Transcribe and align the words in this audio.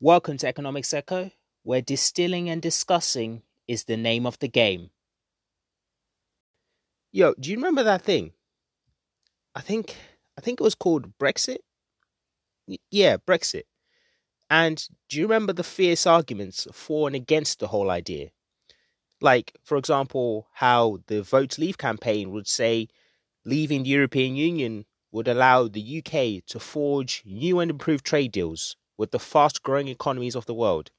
Welcome 0.00 0.36
to 0.38 0.46
Economics 0.46 0.94
Echo, 0.94 1.32
where 1.64 1.82
distilling 1.82 2.48
and 2.48 2.62
discussing 2.62 3.42
is 3.66 3.82
the 3.82 3.96
name 3.96 4.26
of 4.26 4.38
the 4.38 4.46
game. 4.46 4.90
Yo, 7.10 7.34
do 7.40 7.50
you 7.50 7.56
remember 7.56 7.82
that 7.82 8.02
thing? 8.02 8.30
I 9.56 9.60
think 9.60 9.96
I 10.38 10.40
think 10.40 10.60
it 10.60 10.62
was 10.62 10.76
called 10.76 11.18
Brexit. 11.18 11.58
Yeah, 12.92 13.16
Brexit. 13.16 13.64
And 14.48 14.86
do 15.08 15.16
you 15.18 15.24
remember 15.24 15.52
the 15.52 15.64
fierce 15.64 16.06
arguments 16.06 16.68
for 16.72 17.08
and 17.08 17.16
against 17.16 17.58
the 17.58 17.66
whole 17.66 17.90
idea? 17.90 18.28
Like, 19.20 19.58
for 19.64 19.76
example, 19.76 20.46
how 20.52 21.00
the 21.08 21.24
Vote 21.24 21.58
Leave 21.58 21.76
campaign 21.76 22.30
would 22.30 22.46
say 22.46 22.86
leaving 23.44 23.82
the 23.82 23.90
European 23.90 24.36
Union 24.36 24.84
would 25.10 25.26
allow 25.26 25.66
the 25.66 25.98
UK 25.98 26.46
to 26.46 26.60
forge 26.60 27.24
new 27.26 27.58
and 27.58 27.68
improved 27.68 28.04
trade 28.04 28.30
deals 28.30 28.76
with 28.98 29.12
the 29.12 29.18
fast 29.18 29.62
growing 29.62 29.88
economies 29.88 30.34
of 30.34 30.44
the 30.44 30.52
world, 30.52 30.90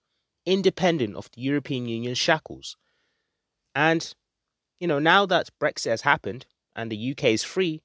independent 0.45 1.15
of 1.15 1.29
the 1.31 1.41
European 1.41 1.87
Union's 1.87 2.17
shackles. 2.17 2.77
And, 3.75 4.15
you 4.79 4.87
know, 4.87 4.97
now 4.97 5.27
that 5.27 5.51
Brexit 5.61 5.91
has 5.91 6.01
happened 6.01 6.47
and 6.75 6.91
the 6.91 7.11
UK 7.11 7.25
is 7.25 7.43
free, 7.43 7.83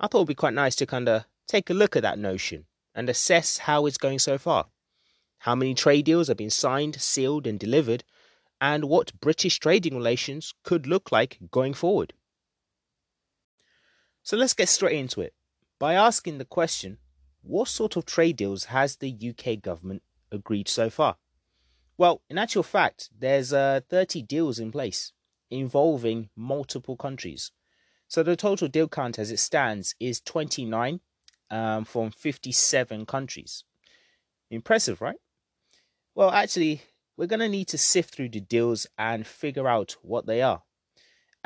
I 0.00 0.08
thought 0.08 0.18
it 0.18 0.20
would 0.22 0.28
be 0.28 0.34
quite 0.34 0.54
nice 0.54 0.74
to 0.76 0.86
kind 0.86 1.08
of 1.08 1.26
take 1.46 1.70
a 1.70 1.74
look 1.74 1.94
at 1.94 2.02
that 2.02 2.18
notion 2.18 2.66
and 2.94 3.08
assess 3.08 3.58
how 3.58 3.86
it's 3.86 3.98
going 3.98 4.18
so 4.18 4.38
far. 4.38 4.66
How 5.38 5.54
many 5.54 5.74
trade 5.74 6.06
deals 6.06 6.28
have 6.28 6.38
been 6.38 6.50
signed, 6.50 7.00
sealed, 7.00 7.46
and 7.46 7.60
delivered, 7.60 8.02
and 8.60 8.86
what 8.86 9.20
British 9.20 9.58
trading 9.58 9.94
relations 9.94 10.54
could 10.62 10.86
look 10.86 11.12
like 11.12 11.38
going 11.50 11.74
forward. 11.74 12.14
So 14.22 14.38
let's 14.38 14.54
get 14.54 14.70
straight 14.70 14.98
into 14.98 15.20
it 15.20 15.34
by 15.78 15.92
asking 15.92 16.38
the 16.38 16.46
question 16.46 16.98
what 17.44 17.68
sort 17.68 17.96
of 17.96 18.06
trade 18.06 18.36
deals 18.36 18.66
has 18.66 18.96
the 18.96 19.14
UK 19.30 19.60
government 19.60 20.02
agreed 20.32 20.68
so 20.68 20.90
far? 20.90 21.16
Well, 21.96 22.22
in 22.28 22.38
actual 22.38 22.62
fact, 22.62 23.10
there's 23.16 23.52
uh, 23.52 23.80
30 23.88 24.22
deals 24.22 24.58
in 24.58 24.72
place 24.72 25.12
involving 25.50 26.30
multiple 26.34 26.96
countries. 26.96 27.52
So 28.08 28.22
the 28.22 28.36
total 28.36 28.68
deal 28.68 28.88
count 28.88 29.18
as 29.18 29.30
it 29.30 29.38
stands 29.38 29.94
is 30.00 30.20
29 30.20 31.00
um, 31.50 31.84
from 31.84 32.10
57 32.10 33.06
countries. 33.06 33.64
Impressive, 34.50 35.00
right? 35.00 35.16
Well, 36.14 36.30
actually, 36.30 36.82
we're 37.16 37.26
going 37.26 37.40
to 37.40 37.48
need 37.48 37.68
to 37.68 37.78
sift 37.78 38.14
through 38.14 38.30
the 38.30 38.40
deals 38.40 38.86
and 38.98 39.26
figure 39.26 39.68
out 39.68 39.96
what 40.02 40.26
they 40.26 40.42
are. 40.42 40.62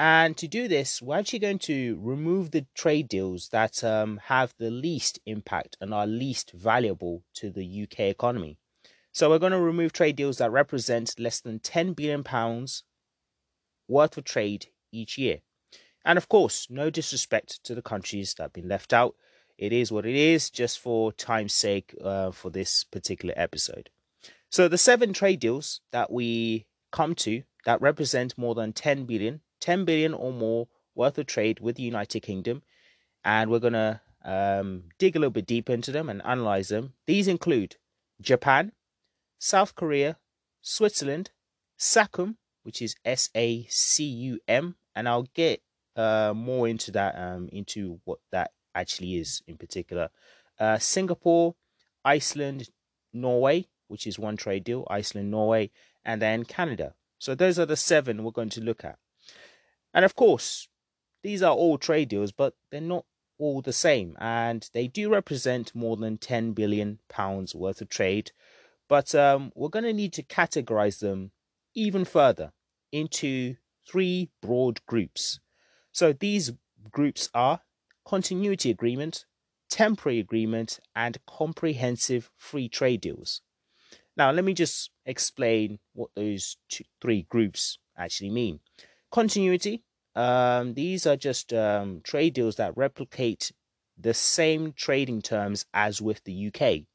And 0.00 0.36
to 0.36 0.46
do 0.46 0.68
this, 0.68 1.02
we're 1.02 1.18
actually 1.18 1.40
going 1.40 1.58
to 1.60 1.98
remove 2.00 2.52
the 2.52 2.66
trade 2.72 3.08
deals 3.08 3.48
that 3.48 3.82
um, 3.82 4.20
have 4.26 4.54
the 4.56 4.70
least 4.70 5.18
impact 5.26 5.76
and 5.80 5.92
are 5.92 6.06
least 6.06 6.52
valuable 6.52 7.24
to 7.34 7.50
the 7.50 7.82
UK 7.82 8.00
economy. 8.02 8.58
So 9.10 9.28
we're 9.28 9.40
going 9.40 9.50
to 9.50 9.58
remove 9.58 9.92
trade 9.92 10.14
deals 10.14 10.38
that 10.38 10.52
represent 10.52 11.18
less 11.18 11.40
than 11.40 11.58
10 11.58 11.94
billion 11.94 12.22
pounds 12.22 12.84
worth 13.88 14.16
of 14.16 14.22
trade 14.22 14.66
each 14.92 15.18
year. 15.18 15.40
And 16.04 16.16
of 16.16 16.28
course, 16.28 16.68
no 16.70 16.90
disrespect 16.90 17.64
to 17.64 17.74
the 17.74 17.82
countries 17.82 18.34
that 18.34 18.44
have 18.44 18.52
been 18.52 18.68
left 18.68 18.92
out. 18.92 19.16
It 19.56 19.72
is 19.72 19.90
what 19.90 20.06
it 20.06 20.14
is, 20.14 20.48
just 20.48 20.78
for 20.78 21.10
time's 21.10 21.54
sake, 21.54 21.92
uh, 22.00 22.30
for 22.30 22.50
this 22.50 22.84
particular 22.84 23.34
episode. 23.36 23.90
So 24.48 24.68
the 24.68 24.78
seven 24.78 25.12
trade 25.12 25.40
deals 25.40 25.80
that 25.90 26.12
we 26.12 26.66
come 26.92 27.16
to 27.16 27.42
that 27.64 27.80
represent 27.80 28.38
more 28.38 28.54
than 28.54 28.72
10 28.72 29.04
billion 29.04 29.40
10 29.60 29.84
billion 29.84 30.14
or 30.14 30.32
more 30.32 30.68
worth 30.94 31.18
of 31.18 31.26
trade 31.26 31.60
with 31.60 31.76
the 31.76 31.82
United 31.82 32.20
Kingdom. 32.20 32.62
And 33.24 33.50
we're 33.50 33.58
going 33.58 33.72
to 33.74 34.00
um, 34.24 34.84
dig 34.98 35.16
a 35.16 35.18
little 35.18 35.30
bit 35.30 35.46
deeper 35.46 35.72
into 35.72 35.92
them 35.92 36.08
and 36.08 36.22
analyze 36.24 36.68
them. 36.68 36.94
These 37.06 37.28
include 37.28 37.76
Japan, 38.20 38.72
South 39.38 39.74
Korea, 39.74 40.18
Switzerland, 40.60 41.30
SACUM, 41.78 42.36
which 42.62 42.82
is 42.82 42.96
S 43.04 43.30
A 43.34 43.64
C 43.70 44.04
U 44.04 44.40
M, 44.48 44.76
and 44.94 45.08
I'll 45.08 45.28
get 45.34 45.62
uh, 45.96 46.32
more 46.34 46.68
into 46.68 46.90
that, 46.92 47.14
um, 47.16 47.48
into 47.52 48.00
what 48.04 48.18
that 48.32 48.50
actually 48.74 49.16
is 49.16 49.42
in 49.46 49.56
particular. 49.56 50.10
Uh, 50.58 50.78
Singapore, 50.78 51.54
Iceland, 52.04 52.68
Norway, 53.12 53.68
which 53.86 54.06
is 54.06 54.18
one 54.18 54.36
trade 54.36 54.64
deal, 54.64 54.86
Iceland, 54.90 55.30
Norway, 55.30 55.70
and 56.04 56.20
then 56.20 56.44
Canada. 56.44 56.94
So 57.18 57.34
those 57.34 57.58
are 57.58 57.66
the 57.66 57.76
seven 57.76 58.22
we're 58.22 58.30
going 58.32 58.50
to 58.50 58.60
look 58.60 58.84
at. 58.84 58.98
And 59.98 60.04
of 60.04 60.14
course, 60.14 60.68
these 61.24 61.42
are 61.42 61.52
all 61.52 61.76
trade 61.76 62.10
deals, 62.10 62.30
but 62.30 62.54
they're 62.70 62.80
not 62.80 63.04
all 63.36 63.60
the 63.60 63.72
same, 63.72 64.16
and 64.20 64.70
they 64.72 64.86
do 64.86 65.10
represent 65.10 65.74
more 65.74 65.96
than 65.96 66.18
10 66.18 66.52
billion 66.52 67.00
pounds 67.08 67.52
worth 67.52 67.80
of 67.80 67.88
trade. 67.88 68.30
But 68.88 69.12
um, 69.16 69.50
we're 69.56 69.70
going 69.70 69.86
to 69.86 69.92
need 69.92 70.12
to 70.12 70.22
categorize 70.22 71.00
them 71.00 71.32
even 71.74 72.04
further 72.04 72.52
into 72.92 73.56
three 73.90 74.30
broad 74.40 74.86
groups. 74.86 75.40
So 75.90 76.12
these 76.12 76.52
groups 76.92 77.28
are 77.34 77.62
continuity 78.06 78.70
agreement, 78.70 79.24
temporary 79.68 80.20
agreement, 80.20 80.78
and 80.94 81.18
comprehensive 81.26 82.30
free 82.36 82.68
trade 82.68 83.00
deals. 83.00 83.40
Now, 84.16 84.30
let 84.30 84.44
me 84.44 84.54
just 84.54 84.90
explain 85.04 85.80
what 85.92 86.10
those 86.14 86.56
two, 86.68 86.84
three 87.00 87.22
groups 87.22 87.80
actually 87.96 88.30
mean. 88.30 88.60
Continuity. 89.10 89.82
Um, 90.18 90.74
these 90.74 91.06
are 91.06 91.14
just 91.16 91.52
um, 91.52 92.00
trade 92.02 92.34
deals 92.34 92.56
that 92.56 92.76
replicate 92.76 93.52
the 93.96 94.12
same 94.12 94.72
trading 94.72 95.22
terms 95.22 95.64
as 95.72 96.02
with 96.02 96.24
the 96.24 96.48
UK, 96.48 96.86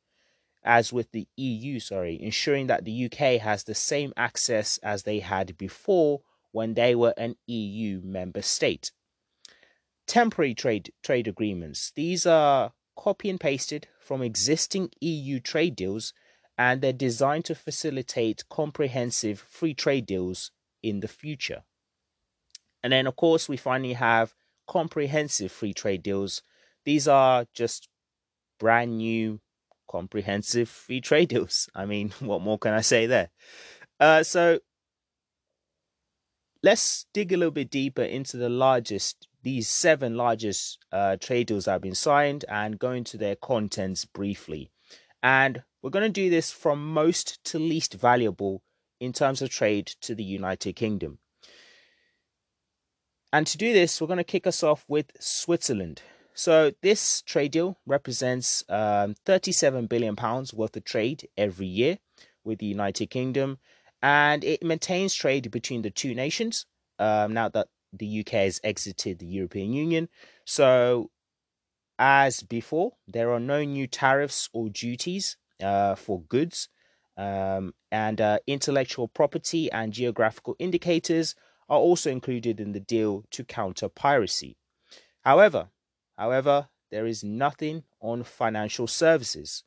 as 0.62 0.92
with 0.92 1.10
the 1.14 1.26
EU, 1.38 1.80
sorry, 1.80 2.22
ensuring 2.22 2.68
that 2.68 2.84
the 2.84 3.06
UK 3.06 3.40
has 3.40 3.64
the 3.64 3.76
same 3.76 4.12
access 4.18 4.78
as 4.80 5.04
they 5.04 5.20
had 5.20 5.58
before 5.58 6.20
when 6.52 6.74
they 6.74 6.96
were 6.96 7.14
an 7.16 7.38
EU 7.48 8.02
member 8.04 8.42
state. 8.42 8.92
Temporary 10.06 10.54
trade 10.54 10.92
trade 11.02 11.30
agreements. 11.30 11.94
These 11.96 12.26
are 12.26 12.74
copy 12.98 13.30
and 13.30 13.40
pasted 13.40 13.88
from 14.02 14.22
existing 14.22 14.90
EU 15.00 15.40
trade 15.40 15.78
deals 15.78 16.14
and 16.58 16.82
they're 16.82 16.92
designed 16.92 17.46
to 17.46 17.56
facilitate 17.56 18.44
comprehensive 18.50 19.40
free 19.40 19.74
trade 19.74 20.06
deals 20.06 20.52
in 20.82 21.00
the 21.00 21.08
future. 21.08 21.64
And 22.84 22.92
then, 22.92 23.08
of 23.08 23.16
course, 23.16 23.48
we 23.48 23.58
finally 23.58 23.94
have 23.94 24.34
comprehensive 24.68 25.52
free 25.52 25.74
trade 25.74 26.04
deals. 26.04 26.42
These 26.86 27.08
are 27.08 27.46
just 27.54 27.88
brand 28.60 28.98
new 28.98 29.40
comprehensive 29.90 30.70
free 30.70 31.02
trade 31.02 31.30
deals. 31.30 31.70
I 31.76 31.86
mean, 31.86 32.14
what 32.20 32.42
more 32.42 32.60
can 32.60 32.74
I 32.74 32.82
say 32.82 33.06
there? 33.06 33.30
Uh, 34.00 34.24
so 34.24 34.60
let's 36.62 37.06
dig 37.14 37.32
a 37.32 37.38
little 37.38 37.52
bit 37.52 37.70
deeper 37.70 38.04
into 38.04 38.38
the 38.38 38.50
largest, 38.50 39.28
these 39.44 39.70
seven 39.70 40.18
largest 40.18 40.80
uh, 40.92 41.18
trade 41.18 41.48
deals 41.48 41.66
that 41.66 41.74
have 41.74 41.82
been 41.82 41.96
signed 41.96 42.44
and 42.50 42.80
go 42.80 42.92
into 42.92 43.18
their 43.18 43.36
contents 43.36 44.06
briefly. 44.06 44.72
And 45.22 45.64
we're 45.82 45.90
going 45.90 46.04
to 46.04 46.22
do 46.22 46.30
this 46.30 46.52
from 46.52 46.86
most 46.86 47.44
to 47.46 47.60
least 47.60 47.94
valuable 47.94 48.62
in 49.00 49.14
terms 49.14 49.42
of 49.42 49.50
trade 49.50 49.88
to 50.02 50.16
the 50.16 50.24
United 50.24 50.74
Kingdom. 50.74 51.20
And 53.34 53.48
to 53.48 53.58
do 53.58 53.74
this, 53.74 54.00
we're 54.00 54.06
going 54.06 54.18
to 54.18 54.24
kick 54.24 54.46
us 54.46 54.62
off 54.62 54.86
with 54.88 55.12
Switzerland. 55.20 56.04
So 56.36 56.72
this 56.84 57.24
trade 57.24 57.54
deal 57.54 57.80
represents 57.88 58.64
um, 58.70 59.16
37 59.26 59.88
billion 59.88 60.16
pounds 60.16 60.54
worth 60.54 60.78
of 60.78 60.84
trade 60.84 61.28
every 61.36 61.66
year 61.66 61.98
with 62.44 62.60
the 62.60 62.68
United 62.68 63.08
Kingdom, 63.08 63.58
and 64.04 64.44
it 64.44 64.62
maintains 64.62 65.16
trade 65.16 65.50
between 65.50 65.82
the 65.82 65.90
two 65.90 66.14
nations. 66.14 66.68
Um, 67.00 67.34
now 67.34 67.50
that 67.50 67.70
the 67.92 68.20
UK 68.20 68.34
has 68.34 68.62
exited 68.64 69.18
the 69.18 69.26
European 69.26 69.74
Union, 69.74 70.10
so 70.46 71.10
as 71.98 72.44
before, 72.44 72.94
there 73.08 73.32
are 73.32 73.40
no 73.40 73.64
new 73.64 73.88
tariffs 73.88 74.48
or 74.54 74.70
duties 74.70 75.38
uh, 75.62 75.96
for 75.96 76.22
goods, 76.22 76.70
um, 77.18 77.74
and 77.92 78.22
uh, 78.22 78.38
intellectual 78.46 79.08
property 79.08 79.72
and 79.72 79.92
geographical 79.92 80.56
indicators 80.60 81.34
are 81.70 81.80
also 81.80 82.12
included 82.12 82.60
in 82.60 82.72
the 82.72 82.80
deal 82.80 83.24
to 83.32 83.44
counter 83.44 83.90
piracy. 83.90 84.58
However, 85.22 85.70
however, 86.18 86.70
there 86.92 87.06
is 87.06 87.24
nothing 87.24 87.84
on 88.02 88.24
financial 88.24 88.88
services. 88.88 89.64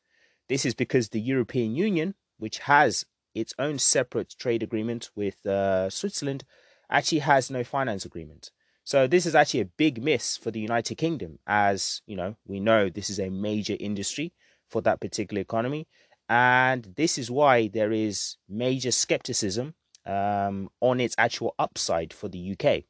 This 0.49 0.65
is 0.65 0.75
because 0.75 1.09
the 1.09 1.21
European 1.21 1.75
Union, 1.75 2.15
which 2.39 2.59
has 2.61 3.05
its 3.35 3.53
own 3.59 3.79
separate 3.79 4.35
trade 4.39 4.63
agreement 4.63 5.11
with 5.17 5.45
uh, 5.45 5.91
Switzerland, 5.91 6.45
actually 6.89 7.19
has 7.21 7.51
no 7.51 7.65
finance 7.65 8.05
agreement. 8.05 8.51
So 8.85 9.09
this 9.09 9.27
is 9.27 9.35
actually 9.35 9.61
a 9.61 9.73
big 9.77 10.03
miss 10.03 10.37
for 10.37 10.53
the 10.53 10.61
United 10.61 10.95
Kingdom, 10.95 11.41
as 11.47 12.03
you 12.07 12.15
know, 12.15 12.37
we 12.47 12.61
know 12.61 12.89
this 12.89 13.11
is 13.11 13.19
a 13.19 13.31
major 13.31 13.77
industry 13.81 14.33
for 14.69 14.81
that 14.83 15.01
particular 15.01 15.41
economy, 15.41 15.89
and 16.29 16.95
this 16.97 17.19
is 17.19 17.31
why 17.31 17.69
there 17.69 17.91
is 17.91 18.37
major 18.49 18.93
skepticism 18.93 19.75
um, 20.07 20.71
on 20.81 21.01
its 21.01 21.15
actual 21.19 21.55
upside 21.59 22.13
for 22.13 22.29
the 22.29 22.57
UK. 22.59 22.85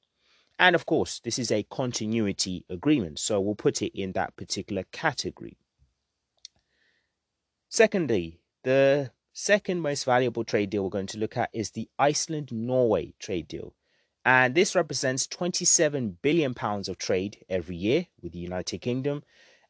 And 0.59 0.75
of 0.75 0.87
course, 0.87 1.21
this 1.21 1.39
is 1.39 1.51
a 1.51 1.65
continuity 1.65 2.65
agreement, 2.71 3.19
so 3.19 3.41
we'll 3.41 3.55
put 3.55 3.83
it 3.83 3.99
in 3.99 4.13
that 4.13 4.37
particular 4.37 4.85
category. 4.93 5.59
Secondly, 7.69 8.41
the 8.63 9.11
second 9.33 9.83
most 9.83 10.05
valuable 10.05 10.45
trade 10.45 10.71
deal 10.71 10.85
we're 10.85 10.91
going 10.91 11.07
to 11.07 11.19
look 11.19 11.37
at 11.37 11.51
is 11.53 11.71
the 11.71 11.89
Iceland 11.99 12.53
Norway 12.53 13.13
trade 13.19 13.49
deal. 13.49 13.75
And 14.25 14.55
this 14.55 14.75
represents 14.75 15.27
27 15.27 16.19
billion 16.23 16.55
pounds 16.55 16.89
of 16.89 16.99
trade 16.99 17.45
every 17.49 17.77
year 17.77 18.07
with 18.21 18.33
the 18.33 18.39
United 18.39 18.79
Kingdom. 18.79 19.23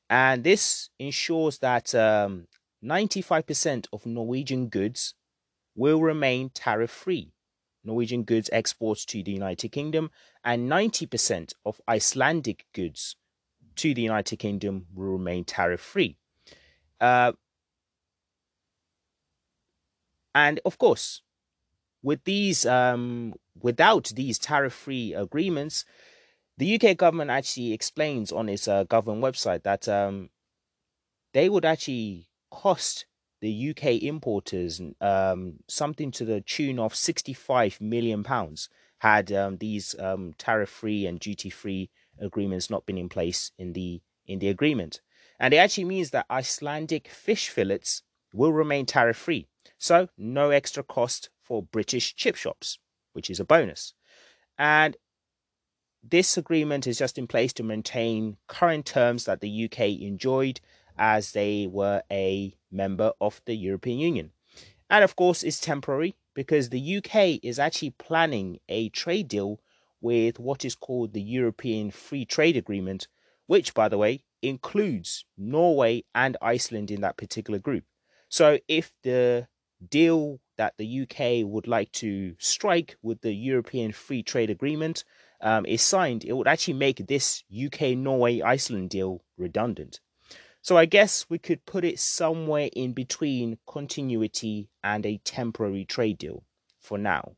And 0.09 0.45
this 0.45 0.89
ensures 0.99 1.59
that 1.59 1.95
um, 1.95 2.47
95% 2.83 3.87
of 3.93 4.07
Norwegian 4.07 4.69
goods 4.69 5.15
will 5.75 6.01
remain 6.01 6.51
tariff 6.51 6.91
free. 6.91 7.33
Norwegian 7.87 8.25
goods 8.25 8.50
exports 8.53 9.05
to 9.06 9.23
the 9.23 9.33
United 9.33 9.71
Kingdom 9.71 10.11
and 10.44 10.71
90% 10.71 11.53
of 11.65 11.81
Icelandic 11.88 12.67
goods 12.75 13.17
to 13.77 13.94
the 13.94 14.03
United 14.03 14.37
Kingdom 14.37 14.87
will 14.94 15.12
remain 15.12 15.44
tariff 15.44 15.81
free. 15.81 16.17
Uh, 17.00 17.33
and 20.35 20.61
of 20.65 20.79
course, 20.79 21.23
with 22.03 22.25
these, 22.25 22.67
um, 22.67 23.35
without 23.61 24.12
these 24.15 24.38
tariff-free 24.38 25.15
agreements, 25.15 25.85
the 26.59 26.81
UK 26.81 26.97
government 26.97 27.31
actually 27.31 27.73
explains 27.73 28.33
on 28.33 28.49
its 28.49 28.69
uh, 28.69 28.85
government 28.85 29.23
website 29.23 29.62
that 29.62 29.88
um, 29.88 30.31
they 31.33 31.49
would 31.49 31.65
actually 31.65 32.29
cost 32.50 33.06
the 33.41 33.71
UK 33.71 34.03
importers 34.03 34.81
um, 35.00 35.55
something 35.69 36.11
to 36.12 36.25
the 36.25 36.41
tune 36.41 36.79
of 36.79 36.94
65 36.94 37.81
million 37.81 38.23
pounds 38.23 38.69
had 38.99 39.31
um, 39.33 39.59
these 39.59 39.94
um, 39.99 40.33
tariff-free 40.38 41.06
and 41.06 41.21
duty-free 41.21 41.91
agreements 42.19 42.71
not 42.71 42.87
been 42.87 42.99
in 42.99 43.09
place 43.09 43.53
in 43.59 43.73
the 43.75 44.00
in 44.27 44.38
the 44.38 44.49
agreement. 44.49 45.00
And 45.38 45.53
it 45.53 45.59
actually 45.59 45.85
means 45.85 46.11
that 46.11 46.27
Icelandic 46.31 47.09
fish 47.09 47.49
fillets 47.49 48.03
will 48.33 48.53
remain 48.53 48.87
tariff-free. 48.87 49.47
So, 49.79 50.09
no 50.17 50.50
extra 50.50 50.83
cost 50.83 51.31
for 51.43 51.62
British 51.62 52.17
chip 52.17 52.37
shops, 52.37 52.79
which 53.12 53.31
is 53.31 53.38
a 53.38 53.44
bonus. 53.44 53.93
And 54.59 54.97
this 56.03 56.37
agreement 56.37 56.87
is 56.87 56.99
just 56.99 57.19
in 57.19 57.27
place 57.27 57.53
to 57.55 57.62
maintain 57.62 58.37
current 58.47 58.87
terms 58.87 59.25
that 59.25 59.41
the 59.41 59.65
UK 59.65 60.00
enjoyed 60.00 60.61
as 60.99 61.33
they 61.33 61.67
were 61.67 62.03
a 62.11 62.56
member 62.76 63.12
of 63.20 63.40
the 63.46 63.55
European 63.55 63.99
Union. 63.99 64.32
And 64.88 65.02
of 65.02 65.17
course, 65.17 65.43
it's 65.43 65.61
temporary 65.61 66.14
because 66.34 66.69
the 66.69 66.96
UK 66.99 67.40
is 67.43 67.58
actually 67.58 67.90
planning 67.90 68.61
a 68.69 68.88
trade 68.90 69.28
deal 69.28 69.61
with 70.00 70.38
what 70.38 70.64
is 70.64 70.75
called 70.75 71.12
the 71.12 71.23
European 71.23 71.90
Free 71.90 72.25
Trade 72.25 72.56
Agreement, 72.56 73.08
which, 73.46 73.75
by 73.75 73.88
the 73.88 73.99
way, 73.99 74.23
includes 74.43 75.25
Norway 75.37 76.05
and 76.14 76.37
Iceland 76.40 76.90
in 76.90 77.00
that 77.00 77.17
particular 77.17 77.58
group. 77.58 77.84
So 78.28 78.58
if 78.69 78.93
the 79.02 79.49
deal 79.88 80.40
that 80.56 80.75
the 80.78 81.02
UK 81.02 81.46
would 81.50 81.67
like 81.67 81.93
to 81.93 82.34
strike 82.38 82.96
with 83.02 83.20
the 83.20 83.32
European 83.32 83.93
Free 83.93 84.23
Trade 84.23 84.50
Agreement 84.50 85.05
um, 85.40 85.67
is 85.67 85.82
signed, 85.82 86.25
it 86.25 86.32
would 86.32 86.49
actually 86.49 86.75
make 86.75 87.06
this 87.06 87.44
UK 87.50 87.96
Norway 87.96 88.40
Iceland 88.40 88.90
deal 88.90 89.23
redundant. 89.37 90.00
So 90.67 90.77
I 90.77 90.85
guess 90.85 91.27
we 91.29 91.39
could 91.39 91.65
put 91.65 91.85
it 91.85 92.01
somewhere 92.01 92.71
in 92.73 92.93
between 92.93 93.59
continuity 93.69 94.69
and 94.83 95.07
a 95.07 95.19
temporary 95.19 95.85
trade 95.85 96.19
deal 96.19 96.43
for 96.81 96.99
now. 96.99 97.37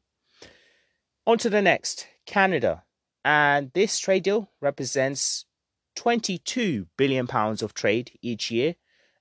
On 1.27 1.37
to 1.37 1.51
the 1.51 1.61
next 1.61 2.07
Canada. 2.25 2.85
And 3.27 3.71
this 3.75 3.99
trade 3.99 4.23
deal 4.23 4.51
represents 4.63 5.45
22 5.97 6.87
billion 6.97 7.27
pounds 7.27 7.61
of 7.61 7.75
trade 7.75 8.13
each 8.23 8.51
year 8.51 8.77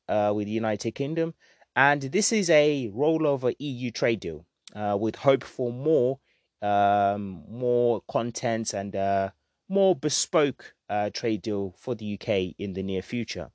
uh, 0.07 0.31
with 0.33 0.45
the 0.45 0.53
United 0.53 0.93
Kingdom 0.93 1.33
and 1.75 2.03
this 2.03 2.31
is 2.31 2.49
a 2.49 2.89
rollover 2.95 3.53
EU 3.59 3.91
trade 3.91 4.21
deal 4.21 4.45
uh, 4.73 4.97
with 4.97 5.17
hope 5.17 5.43
for 5.43 5.73
more, 5.73 6.17
um, 6.61 7.43
more 7.49 7.99
content 8.09 8.73
and 8.73 8.95
uh, 8.95 9.31
more 9.67 9.97
bespoke 9.97 10.75
uh, 10.87 11.09
trade 11.09 11.41
deal 11.41 11.75
for 11.77 11.93
the 11.93 12.13
UK 12.13 12.55
in 12.57 12.71
the 12.71 12.83
near 12.83 13.01
future. 13.01 13.51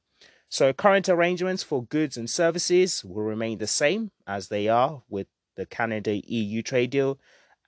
So 0.53 0.71
current 0.75 1.09
arrangements 1.09 1.63
for 1.63 1.83
goods 1.83 2.19
and 2.19 2.29
services 2.29 3.03
will 3.03 3.23
remain 3.23 3.57
the 3.57 3.67
same 3.67 4.11
as 4.27 4.49
they 4.49 4.69
are 4.69 5.03
with 5.09 5.27
the 5.57 5.65
Canada 5.65 6.21
EU 6.27 6.61
trade 6.61 6.91
deal, 6.91 7.19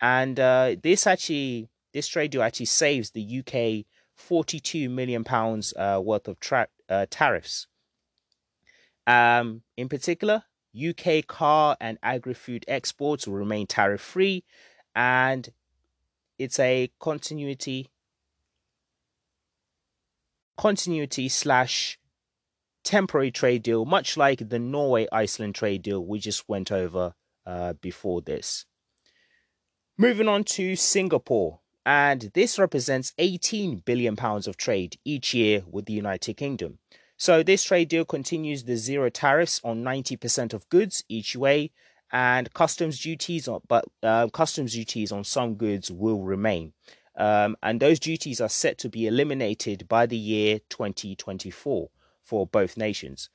and 0.03 0.39
uh, 0.39 0.77
this 0.83 1.07
actually 1.07 1.71
this 1.95 2.07
trade 2.07 2.33
deal 2.33 2.43
actually 2.43 2.67
saves 2.67 3.13
the 3.13 3.39
UK 3.39 3.87
42 4.17 4.91
million 4.91 5.25
pounds 5.25 5.73
uh, 5.79 5.99
worth 6.05 6.29
of 6.29 6.39
tra- 6.41 6.69
uh, 6.91 7.07
tariffs. 7.09 7.69
Um, 9.07 9.63
in 9.79 9.89
particular, 9.89 10.45
UK 10.77 11.27
car 11.27 11.79
and 11.81 11.97
agri 12.03 12.35
food 12.35 12.67
exports 12.69 13.27
will 13.27 13.37
remain 13.37 13.67
tariff 13.67 14.03
free, 14.03 14.45
and 14.95 15.49
it's 16.39 16.59
a 16.59 16.91
continuity 17.01 17.89
continuity 20.59 21.31
slash 21.31 21.99
temporary 22.85 23.31
trade 23.31 23.63
deal, 23.63 23.85
much 23.85 24.17
like 24.17 24.49
the 24.49 24.59
Norway 24.59 25.09
Iceland 25.11 25.55
trade 25.55 25.83
deal 25.83 26.05
we 26.05 26.19
just 26.19 26.49
went 26.49 26.71
over 26.71 27.15
uh, 27.47 27.73
before 27.81 28.21
this. 28.21 28.67
Moving 29.97 30.29
on 30.29 30.45
to 30.45 30.77
Singapore, 30.77 31.61
and 31.87 32.31
this 32.35 32.59
represents 32.59 33.13
18 33.19 33.79
billion 33.79 34.17
pounds 34.17 34.47
of 34.47 34.57
trade 34.57 34.99
each 35.05 35.35
year 35.35 35.63
with 35.71 35.87
the 35.87 35.93
United 35.93 36.35
Kingdom. 36.35 36.79
So 37.17 37.43
this 37.43 37.65
trade 37.65 37.89
deal 37.89 38.05
continues 38.05 38.65
the 38.65 38.77
zero 38.77 39.09
tariffs 39.09 39.61
on 39.65 39.85
90% 39.85 40.53
of 40.53 40.69
goods 40.69 41.05
each 41.09 41.37
way, 41.37 41.71
and 42.13 42.53
customs 42.53 42.99
duties, 43.01 43.49
on, 43.49 43.61
but 43.69 43.85
uh, 44.03 44.29
customs 44.29 44.75
duties 44.75 45.13
on 45.13 45.25
some 45.25 45.55
goods 45.55 45.91
will 45.91 46.23
remain. 46.23 46.73
Um, 47.17 47.57
and 47.63 47.81
those 47.81 48.01
duties 48.01 48.41
are 48.41 48.49
set 48.49 48.79
to 48.79 48.89
be 48.89 49.07
eliminated 49.07 49.87
by 49.89 50.07
the 50.07 50.17
year 50.17 50.59
2024 50.71 51.89
for 52.25 52.47
both 52.47 52.76
nations. 52.76 53.29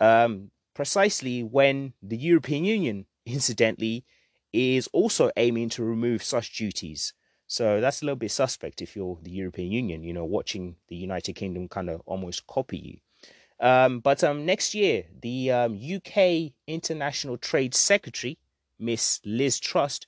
Um, 0.00 0.50
precisely 0.74 1.42
when 1.42 1.92
the 2.02 2.16
European 2.16 2.64
Union, 2.64 3.06
incidentally, 3.26 4.04
is 4.52 4.88
also 4.92 5.30
aiming 5.36 5.68
to 5.70 5.84
remove 5.84 6.22
such 6.22 6.56
duties. 6.56 7.12
So 7.46 7.80
that's 7.80 8.02
a 8.02 8.04
little 8.04 8.16
bit 8.16 8.30
suspect 8.30 8.82
if 8.82 8.94
you're 8.94 9.18
the 9.22 9.30
European 9.30 9.72
Union, 9.72 10.02
you 10.02 10.12
know, 10.12 10.24
watching 10.24 10.76
the 10.88 10.96
United 10.96 11.34
Kingdom 11.34 11.68
kind 11.68 11.90
of 11.90 12.02
almost 12.06 12.46
copy 12.46 12.78
you. 12.78 12.98
Um, 13.60 14.00
but 14.00 14.22
um, 14.22 14.46
next 14.46 14.74
year, 14.74 15.04
the 15.20 15.50
um, 15.50 15.74
UK 15.76 16.52
International 16.66 17.36
Trade 17.36 17.74
Secretary, 17.74 18.38
Miss 18.78 19.20
Liz 19.24 19.58
Truss, 19.58 20.00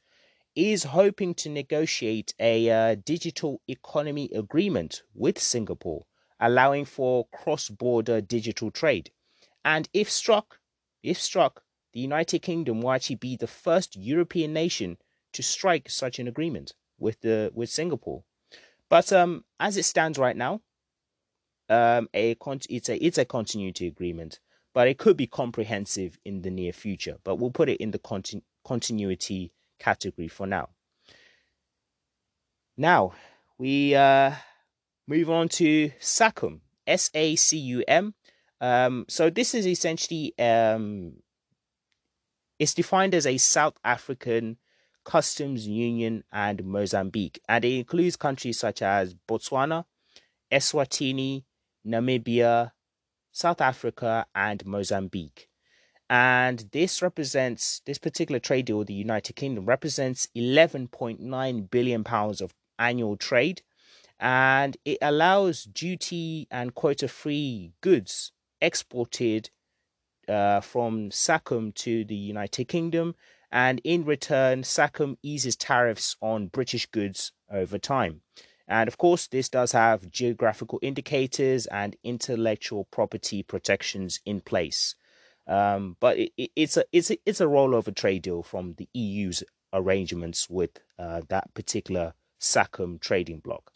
is 0.55 0.85
hoping 0.85 1.35
to 1.35 1.49
negotiate 1.49 2.35
a 2.39 2.71
uh, 2.71 2.97
digital 3.05 3.61
economy 3.69 4.31
agreement 4.35 5.03
with 5.15 5.39
Singapore, 5.39 6.05
allowing 6.41 6.85
for 6.85 7.27
cross-border 7.33 8.21
digital 8.21 8.71
trade. 8.71 9.11
And 9.65 9.89
if 9.93 10.11
struck, 10.11 10.59
if 11.03 11.21
struck, 11.21 11.63
the 11.93 12.01
United 12.01 12.41
Kingdom 12.41 12.81
will 12.81 12.93
actually 12.93 13.17
be 13.17 13.37
the 13.37 13.47
first 13.47 13.97
European 13.97 14.53
nation 14.53 14.97
to 15.33 15.43
strike 15.43 15.91
such 15.91 16.19
an 16.19 16.29
agreement 16.29 16.75
with 16.99 17.21
the 17.21 17.51
with 17.55 17.69
Singapore. 17.69 18.25
But 18.89 19.13
um, 19.13 19.45
as 19.59 19.77
it 19.77 19.85
stands 19.85 20.19
right 20.19 20.37
now, 20.37 20.61
um, 21.69 22.09
a 22.15 22.35
con- 22.37 22.61
it's 22.69 22.89
a 22.89 22.97
it's 23.05 23.19
a 23.19 23.25
continuity 23.25 23.87
agreement, 23.87 24.41
but 24.75 24.89
it 24.89 24.99
could 24.99 25.17
be 25.17 25.27
comprehensive 25.27 26.19
in 26.25 26.43
the 26.43 26.51
near 26.51 26.73
future. 26.73 27.19
But 27.25 27.37
we'll 27.37 27.51
put 27.51 27.69
it 27.69 27.81
in 27.81 27.91
the 27.91 27.99
continu- 27.99 28.43
continuity 28.65 29.53
category 29.79 30.29
for 30.29 30.47
now. 30.47 30.71
Now 32.77 33.13
we 33.59 33.95
uh, 33.95 34.33
move 35.11 35.29
on 35.29 35.49
to 35.49 35.91
SACUM, 35.99 36.61
S 36.87 37.11
A 37.15 37.35
C 37.35 37.59
U 37.59 37.85
M. 37.89 38.15
Um, 38.61 39.07
so 39.09 39.29
this 39.29 39.55
is 39.55 39.67
essentially 39.67 40.33
um, 40.39 41.15
it's 42.61 42.75
defined 42.75 43.15
as 43.15 43.27
a 43.27 43.37
South 43.37 43.77
African 43.85 44.59
customs 45.05 45.67
union 45.67 46.23
and 46.31 46.65
Mozambique, 46.65 47.41
and 47.49 47.65
it 47.65 47.77
includes 47.77 48.15
countries 48.17 48.61
such 48.61 48.83
as 48.83 49.15
Botswana, 49.29 49.85
Eswatini, 50.53 51.43
Namibia, 51.85 52.71
South 53.33 53.61
Africa, 53.61 54.27
and 54.35 54.65
Mozambique. 54.65 55.49
And 56.09 56.69
this 56.73 57.03
represents, 57.03 57.83
this 57.87 57.99
particular 57.99 58.39
trade 58.39 58.67
deal 58.67 58.79
with 58.79 58.89
the 58.89 58.95
United 58.95 59.35
Kingdom 59.35 59.65
represents 59.65 60.29
11.9 60.37 61.71
billion 61.71 62.05
pounds 62.05 62.41
of 62.41 62.53
annual 62.79 63.17
trade. 63.17 63.63
And 64.21 64.77
it 64.85 64.99
allows 65.01 65.65
duty 65.65 66.47
and 66.51 66.75
quota 66.75 67.09
free 67.09 67.73
goods 67.81 68.33
exported 68.61 69.51
uh, 70.29 70.61
from 70.61 71.11
SACUM 71.11 71.73
to 71.77 72.05
the 72.05 72.15
United 72.15 72.67
Kingdom. 72.67 73.15
And 73.51 73.81
in 73.83 74.05
return, 74.05 74.63
SACUM 74.63 75.17
eases 75.23 75.57
tariffs 75.57 76.17
on 76.21 76.49
British 76.49 76.87
goods 76.87 77.33
over 77.51 77.79
time. 77.79 78.21
And 78.69 78.87
of 78.87 78.99
course, 78.99 79.27
this 79.27 79.49
does 79.49 79.73
have 79.73 80.11
geographical 80.11 80.79
indicators 80.83 81.67
and 81.67 81.97
intellectual 82.05 82.85
property 82.85 83.43
protections 83.43 84.21
in 84.25 84.41
place. 84.43 84.95
Um, 85.49 85.97
but 85.99 86.19
it, 86.19 86.33
it, 86.37 86.51
it's 86.55 86.77
a 86.77 86.85
it's 86.93 87.11
a, 87.11 87.19
it's 87.27 87.41
a 87.41 87.47
rollover 87.47 87.93
trade 87.93 88.23
deal 88.23 88.45
from 88.45 88.75
the 88.75 88.89
EU's 88.93 89.43
arrangements 89.73 90.49
with 90.49 90.79
uh, 90.99 91.23
that 91.29 91.53
particular 91.55 92.15
SACUM 92.39 93.01
trading 93.01 93.41
bloc. 93.41 93.73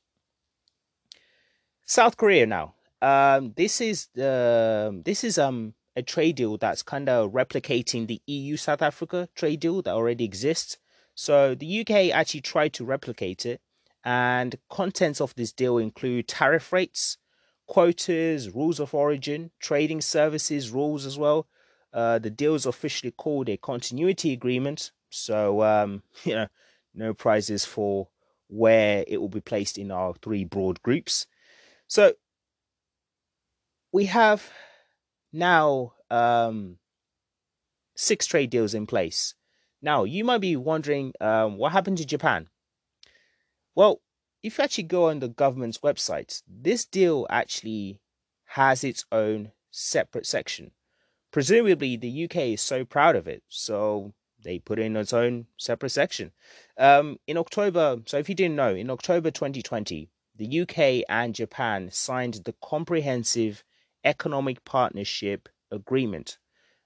South 1.85 2.17
Korea 2.17 2.47
now. 2.47 2.75
Um, 3.03 3.53
this 3.57 3.81
is 3.81 4.09
uh, 4.17 4.91
this 5.05 5.25
is 5.25 5.39
um 5.39 5.75
a 5.97 6.03
trade 6.03 6.37
deal 6.37 6.57
that's 6.57 6.83
kind 6.83 7.09
of 7.09 7.33
replicating 7.33 8.07
the 8.07 8.21
EU 8.27 8.57
South 8.57 8.83
Africa 8.83 9.29
trade 9.35 9.61
deal 9.61 9.83
that 9.83 9.95
already 9.95 10.25
exists. 10.25 10.79
So 11.15 11.55
the 11.55 11.81
UK 11.81 12.11
actually 12.13 12.41
tried 12.41 12.73
to 12.75 12.85
replicate 12.85 13.47
it, 13.47 13.61
and 14.03 14.57
contents 14.71 15.21
of 15.21 15.35
this 15.35 15.53
deal 15.53 15.79
include 15.79 16.27
tariff 16.27 16.73
rates, 16.73 17.19
quotas, 17.67 18.51
rules 18.51 18.81
of 18.81 18.95
origin, 18.95 19.51
trading 19.61 20.01
services 20.01 20.71
rules 20.71 21.07
as 21.07 21.19
well. 21.19 21.47
Uh, 21.93 22.19
the 22.19 22.31
deal 22.31 22.55
is 22.55 22.67
officially 22.67 23.13
called 23.13 23.49
a 23.49 23.57
continuity 23.57 24.33
agreement. 24.33 24.91
So 25.11 25.63
um, 25.63 26.03
you 26.25 26.35
know, 26.35 26.49
no 26.95 27.13
prizes 27.13 27.65
for 27.65 28.09
where 28.49 29.05
it 29.07 29.19
will 29.19 29.29
be 29.29 29.41
placed 29.41 29.77
in 29.79 29.91
our 29.91 30.15
three 30.15 30.45
broad 30.45 30.83
groups. 30.83 31.27
So 31.95 32.15
we 33.93 34.07
have 34.07 34.51
now 35.33 35.93
um, 36.11 36.79
six 37.95 38.27
trade 38.27 38.51
deals 38.51 38.75
in 38.75 38.85
place. 38.85 39.37
Now, 39.81 40.03
you 40.03 40.25
might 40.25 40.41
be 40.41 40.57
wondering 40.57 41.13
um, 41.21 41.57
what 41.57 41.71
happened 41.71 41.99
to 41.99 42.05
Japan? 42.05 42.49
Well, 43.77 44.01
if 44.43 44.59
you 44.59 44.65
actually 44.65 44.91
go 44.91 45.09
on 45.09 45.21
the 45.21 45.29
government's 45.29 45.79
website, 45.79 46.43
this 46.49 46.85
deal 46.85 47.29
actually 47.31 48.01
has 48.47 48.83
its 48.83 49.05
own 49.13 49.53
separate 49.71 50.27
section. 50.27 50.73
Presumably, 51.31 51.97
the 51.97 52.25
UK 52.25 52.37
is 52.55 52.61
so 52.61 52.85
proud 52.85 53.15
of 53.15 53.29
it, 53.29 53.45
so 53.49 54.15
they 54.43 54.59
put 54.59 54.81
in 54.81 54.97
its 54.97 55.13
own 55.13 55.47
separate 55.59 55.91
section. 55.91 56.33
Um, 56.77 57.21
in 57.29 57.37
October, 57.37 57.99
so 58.07 58.19
if 58.19 58.29
you 58.29 58.35
didn't 58.35 58.57
know, 58.57 58.75
in 58.75 58.91
October 58.91 59.31
2020, 59.31 60.11
the 60.37 60.61
UK 60.61 61.05
and 61.09 61.35
Japan 61.35 61.91
signed 61.93 62.35
the 62.45 62.55
Comprehensive 62.63 63.63
Economic 64.05 64.65
Partnership 64.65 65.49
Agreement, 65.71 66.39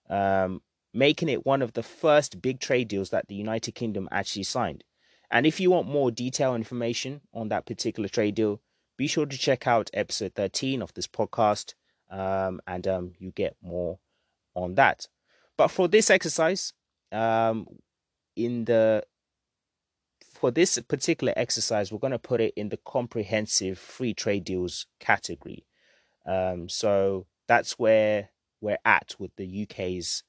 um, 0.08 0.62
making 0.92 1.28
it 1.28 1.46
one 1.46 1.62
of 1.62 1.72
the 1.72 1.82
first 1.82 2.40
big 2.42 2.60
trade 2.60 2.88
deals 2.88 3.10
that 3.10 3.28
the 3.28 3.34
United 3.34 3.72
Kingdom 3.72 4.08
actually 4.10 4.44
signed. 4.44 4.84
And 5.30 5.46
if 5.46 5.60
you 5.60 5.70
want 5.70 5.88
more 5.88 6.10
detailed 6.10 6.56
information 6.56 7.20
on 7.34 7.48
that 7.48 7.66
particular 7.66 8.08
trade 8.08 8.34
deal, 8.34 8.60
be 8.96 9.06
sure 9.06 9.26
to 9.26 9.38
check 9.38 9.66
out 9.66 9.90
episode 9.92 10.34
13 10.34 10.82
of 10.82 10.92
this 10.94 11.06
podcast 11.06 11.74
um, 12.10 12.60
and 12.66 12.86
um, 12.86 13.12
you 13.18 13.30
get 13.30 13.56
more 13.62 13.98
on 14.54 14.74
that. 14.74 15.06
But 15.56 15.68
for 15.68 15.88
this 15.88 16.10
exercise, 16.10 16.72
um, 17.12 17.66
in 18.36 18.64
the 18.64 19.04
for 20.38 20.52
this 20.52 20.78
particular 20.88 21.32
exercise, 21.36 21.90
we're 21.90 21.98
going 21.98 22.12
to 22.12 22.18
put 22.18 22.40
it 22.40 22.54
in 22.56 22.68
the 22.68 22.76
comprehensive 22.76 23.76
free 23.76 24.14
trade 24.14 24.44
deals 24.44 24.86
category. 25.00 25.66
Um, 26.24 26.68
so 26.68 27.26
that's 27.48 27.78
where 27.78 28.30
we're 28.60 28.78
at 28.84 29.16
with 29.18 29.34
the 29.36 29.62
UK's 29.62 30.22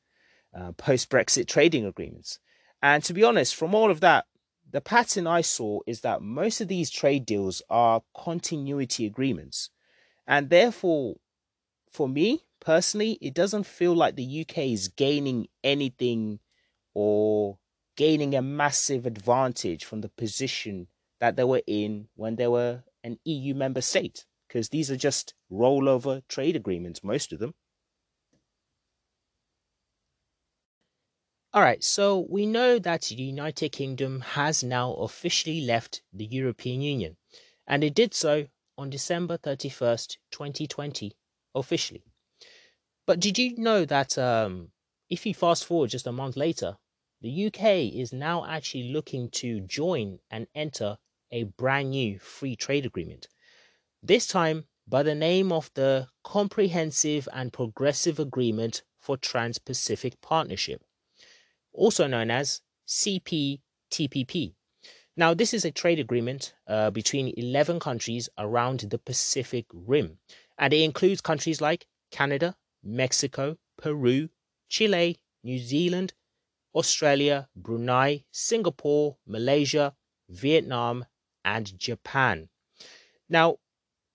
uh, 0.57 0.71
post 0.71 1.11
Brexit 1.11 1.47
trading 1.47 1.85
agreements. 1.85 2.39
And 2.81 3.03
to 3.03 3.13
be 3.13 3.23
honest, 3.23 3.55
from 3.55 3.75
all 3.75 3.91
of 3.91 3.99
that, 3.99 4.25
the 4.71 4.81
pattern 4.81 5.27
I 5.27 5.41
saw 5.41 5.81
is 5.85 6.01
that 6.01 6.23
most 6.23 6.59
of 6.59 6.67
these 6.67 6.89
trade 6.89 7.25
deals 7.25 7.61
are 7.69 8.01
continuity 8.15 9.05
agreements. 9.05 9.69
And 10.27 10.49
therefore, 10.49 11.17
for 11.91 12.09
me 12.09 12.45
personally, 12.59 13.19
it 13.21 13.35
doesn't 13.35 13.65
feel 13.65 13.93
like 13.93 14.15
the 14.15 14.41
UK 14.41 14.57
is 14.69 14.87
gaining 14.87 15.47
anything 15.63 16.39
or 16.95 17.59
gaining 17.99 18.33
a 18.33 18.41
massive 18.41 19.05
advantage 19.05 19.83
from 19.83 19.99
the 19.99 20.07
position 20.07 20.87
that 21.19 21.35
they 21.35 21.43
were 21.43 21.61
in 21.67 22.07
when 22.15 22.37
they 22.37 22.47
were 22.47 22.81
an 23.03 23.19
EU 23.25 23.53
member 23.53 23.81
state. 23.81 24.25
Because 24.47 24.69
these 24.69 24.89
are 24.89 24.95
just 24.95 25.33
rollover 25.51 26.25
trade 26.29 26.55
agreements, 26.55 27.03
most 27.03 27.33
of 27.33 27.39
them. 27.39 27.53
All 31.51 31.61
right, 31.61 31.83
so 31.83 32.19
we 32.29 32.45
know 32.45 32.79
that 32.79 33.01
the 33.01 33.15
United 33.15 33.73
Kingdom 33.73 34.21
has 34.21 34.63
now 34.63 34.93
officially 34.93 35.59
left 35.59 36.01
the 36.13 36.25
European 36.25 36.79
Union, 36.79 37.17
and 37.67 37.83
it 37.83 37.95
did 37.95 38.13
so 38.13 38.47
on 38.77 38.89
December 38.89 39.37
31st, 39.37 40.15
2020, 40.31 41.17
officially. 41.53 42.05
But 43.05 43.19
did 43.19 43.37
you 43.37 43.57
know 43.57 43.83
that 43.83 44.17
um, 44.17 44.71
if 45.09 45.25
you 45.25 45.33
fast 45.33 45.65
forward 45.65 45.89
just 45.89 46.07
a 46.07 46.13
month 46.13 46.37
later, 46.37 46.77
the 47.21 47.47
UK 47.47 47.93
is 47.93 48.13
now 48.13 48.45
actually 48.45 48.91
looking 48.91 49.29
to 49.31 49.61
join 49.61 50.19
and 50.29 50.47
enter 50.55 50.97
a 51.31 51.43
brand 51.43 51.91
new 51.91 52.19
free 52.19 52.55
trade 52.55 52.85
agreement? 52.85 53.27
This 54.01 54.27
time 54.27 54.65
by 54.87 55.03
the 55.03 55.15
name 55.15 55.51
of 55.51 55.69
the 55.75 56.07
Comprehensive 56.23 57.27
and 57.33 57.53
Progressive 57.53 58.19
Agreement 58.19 58.83
for 58.97 59.17
Trans 59.17 59.59
Pacific 59.59 60.19
Partnership 60.21 60.83
also 61.73 62.07
known 62.07 62.31
as 62.31 62.61
CPTPP. 62.87 64.53
Now, 65.15 65.33
this 65.33 65.53
is 65.53 65.65
a 65.65 65.71
trade 65.71 65.99
agreement 65.99 66.53
uh, 66.67 66.91
between 66.91 67.33
11 67.35 67.79
countries 67.79 68.29
around 68.37 68.81
the 68.81 68.97
Pacific 68.97 69.65
Rim, 69.73 70.17
and 70.57 70.73
it 70.73 70.81
includes 70.81 71.21
countries 71.21 71.61
like 71.61 71.87
Canada, 72.11 72.55
Mexico, 72.83 73.57
Peru, 73.77 74.29
Chile, 74.69 75.17
New 75.43 75.59
Zealand, 75.59 76.13
Australia, 76.75 77.49
Brunei, 77.55 78.23
Singapore, 78.31 79.17
Malaysia, 79.25 79.95
Vietnam, 80.29 81.05
and 81.43 81.77
Japan. 81.79 82.49
Now, 83.27 83.57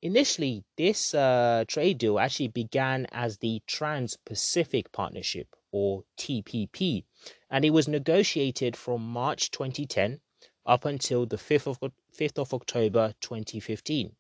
initially, 0.03 0.65
this 0.77 1.15
uh, 1.15 1.65
trade 1.67 1.99
deal 1.99 2.19
actually 2.19 2.49
began 2.49 3.07
as 3.13 3.39
the 3.39 3.63
Trans 3.67 4.17
Pacific 4.25 4.93
Partnership, 4.93 5.49
or 5.73 6.05
TPP, 6.17 7.05
and 7.51 7.65
it 7.65 7.71
was 7.71 7.89
negotiated 7.89 8.77
from 8.77 9.03
March 9.03 9.51
2010 9.51 10.21
up 10.65 10.85
until 10.85 11.27
the 11.27 11.37
5th 11.37 11.67
of, 11.67 11.93
5th 12.17 12.39
of 12.39 12.55
October 12.55 13.15
2015. 13.21 14.15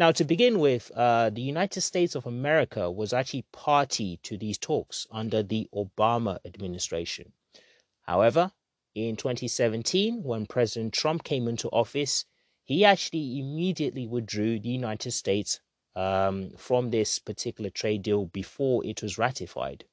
Now, 0.00 0.12
to 0.12 0.24
begin 0.24 0.60
with, 0.60 0.90
uh, 0.92 1.28
the 1.28 1.42
United 1.42 1.82
States 1.82 2.14
of 2.14 2.24
America 2.24 2.90
was 2.90 3.12
actually 3.12 3.44
party 3.52 4.18
to 4.22 4.38
these 4.38 4.56
talks 4.56 5.06
under 5.10 5.42
the 5.42 5.68
Obama 5.74 6.38
administration. 6.46 7.34
However, 8.06 8.52
in 8.94 9.16
2017, 9.16 10.22
when 10.22 10.46
President 10.46 10.94
Trump 10.94 11.22
came 11.22 11.46
into 11.46 11.68
office, 11.68 12.24
he 12.64 12.82
actually 12.82 13.40
immediately 13.40 14.06
withdrew 14.06 14.58
the 14.58 14.70
United 14.70 15.10
States 15.10 15.60
um, 15.94 16.52
from 16.56 16.88
this 16.88 17.18
particular 17.18 17.68
trade 17.68 18.00
deal 18.00 18.24
before 18.24 18.82
it 18.86 19.02
was 19.02 19.18
ratified. 19.18 19.84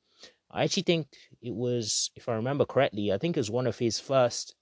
I 0.50 0.64
actually 0.64 0.84
think 0.84 1.10
it 1.42 1.54
was, 1.54 2.12
if 2.16 2.30
I 2.30 2.36
remember 2.36 2.64
correctly, 2.64 3.12
I 3.12 3.18
think 3.18 3.36
it 3.36 3.42
was 3.42 3.52
one 3.52 3.68
of 3.68 3.80
his 3.80 4.00
first 4.00 4.56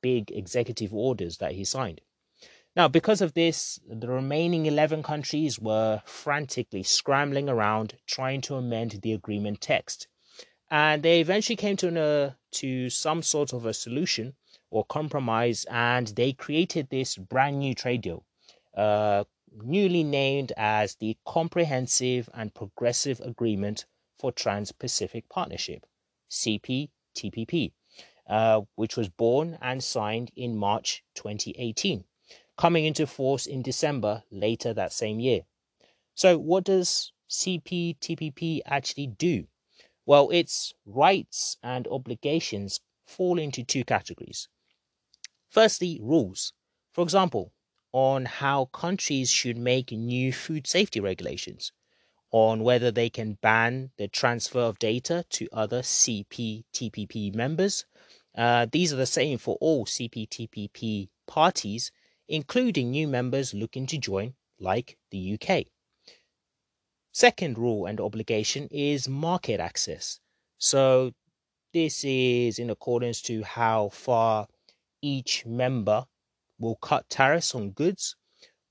big 0.00 0.30
executive 0.30 0.94
orders 0.94 1.36
that 1.36 1.52
he 1.52 1.66
signed. 1.66 2.00
Now, 2.76 2.88
because 2.88 3.22
of 3.22 3.32
this, 3.32 3.80
the 3.88 4.06
remaining 4.06 4.66
11 4.66 5.02
countries 5.02 5.58
were 5.58 6.02
frantically 6.04 6.82
scrambling 6.82 7.48
around 7.48 7.96
trying 8.06 8.42
to 8.42 8.56
amend 8.56 9.00
the 9.02 9.14
agreement 9.14 9.62
text. 9.62 10.08
And 10.70 11.02
they 11.02 11.22
eventually 11.22 11.56
came 11.56 11.78
to, 11.78 11.88
an, 11.88 11.96
uh, 11.96 12.34
to 12.52 12.90
some 12.90 13.22
sort 13.22 13.54
of 13.54 13.64
a 13.64 13.72
solution 13.72 14.34
or 14.68 14.84
compromise, 14.84 15.64
and 15.70 16.08
they 16.08 16.34
created 16.34 16.90
this 16.90 17.16
brand 17.16 17.60
new 17.60 17.74
trade 17.74 18.02
deal, 18.02 18.26
uh, 18.76 19.24
newly 19.50 20.04
named 20.04 20.52
as 20.58 20.96
the 20.96 21.16
Comprehensive 21.24 22.28
and 22.34 22.52
Progressive 22.52 23.20
Agreement 23.20 23.86
for 24.18 24.32
Trans 24.32 24.72
Pacific 24.72 25.30
Partnership, 25.30 25.86
CPTPP, 26.30 27.72
uh, 28.26 28.60
which 28.74 28.98
was 28.98 29.08
born 29.08 29.56
and 29.62 29.82
signed 29.82 30.30
in 30.36 30.58
March 30.58 31.04
2018, 31.14 32.04
coming 32.56 32.84
into 32.84 33.06
force 33.06 33.46
in 33.46 33.62
December 33.62 34.24
later 34.30 34.72
that 34.74 34.92
same 34.92 35.20
year. 35.20 35.42
So, 36.14 36.38
what 36.38 36.64
does 36.64 37.12
CPTPP 37.28 38.60
actually 38.66 39.08
do? 39.08 39.46
Well, 40.06 40.30
its 40.30 40.72
rights 40.84 41.58
and 41.62 41.86
obligations 41.88 42.80
fall 43.06 43.38
into 43.38 43.64
two 43.64 43.84
categories. 43.84 44.48
Firstly, 45.48 45.98
rules. 46.02 46.52
For 46.92 47.02
example, 47.02 47.52
on 47.92 48.26
how 48.26 48.66
countries 48.66 49.30
should 49.30 49.56
make 49.56 49.90
new 49.92 50.32
food 50.32 50.66
safety 50.66 51.00
regulations 51.00 51.72
on 52.30 52.62
whether 52.62 52.90
they 52.90 53.08
can 53.08 53.34
ban 53.40 53.90
the 53.96 54.08
transfer 54.08 54.60
of 54.60 54.78
data 54.78 55.24
to 55.30 55.48
other 55.52 55.82
CPTPP 55.82 57.34
members. 57.34 57.86
Uh, 58.36 58.66
these 58.70 58.92
are 58.92 58.96
the 58.96 59.06
same 59.06 59.38
for 59.38 59.56
all 59.60 59.86
CPTPP 59.86 61.08
parties, 61.26 61.90
including 62.28 62.90
new 62.90 63.08
members 63.08 63.54
looking 63.54 63.86
to 63.86 63.98
join, 63.98 64.34
like 64.58 64.98
the 65.10 65.38
UK. 65.40 65.66
Second 67.12 67.58
rule 67.58 67.86
and 67.86 68.00
obligation 68.00 68.68
is 68.70 69.08
market 69.08 69.60
access. 69.60 70.20
So 70.58 71.12
this 71.72 72.04
is 72.04 72.58
in 72.58 72.70
accordance 72.70 73.20
to 73.22 73.42
how 73.42 73.90
far 73.90 74.48
each 75.02 75.44
member 75.46 76.06
will 76.58 76.76
cut 76.76 77.08
tariffs 77.10 77.54
on 77.54 77.70
goods, 77.70 78.16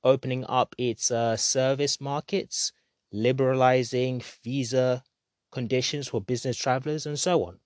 opening 0.04 0.46
up 0.46 0.76
its 0.78 1.12
uh, 1.12 1.38
service 1.38 2.02
markets, 2.02 2.72
liberalizing 3.12 4.22
visa 4.44 5.04
conditions 5.52 6.08
for 6.08 6.22
business 6.22 6.58
travelers, 6.58 7.06
and 7.06 7.20
so 7.20 7.44
on. 7.46 7.60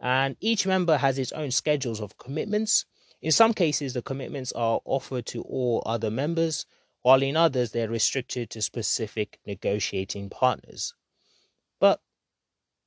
And 0.00 0.36
each 0.40 0.66
member 0.66 0.96
has 0.98 1.18
its 1.18 1.32
own 1.32 1.50
schedules 1.50 2.00
of 2.00 2.16
commitments. 2.18 2.84
In 3.20 3.32
some 3.32 3.52
cases, 3.52 3.94
the 3.94 4.02
commitments 4.02 4.52
are 4.52 4.80
offered 4.84 5.26
to 5.26 5.42
all 5.42 5.82
other 5.84 6.10
members, 6.10 6.66
while 7.02 7.20
in 7.20 7.36
others 7.36 7.72
they're 7.72 7.88
restricted 7.88 8.48
to 8.50 8.62
specific 8.62 9.40
negotiating 9.44 10.30
partners. 10.30 10.94
But 11.80 12.00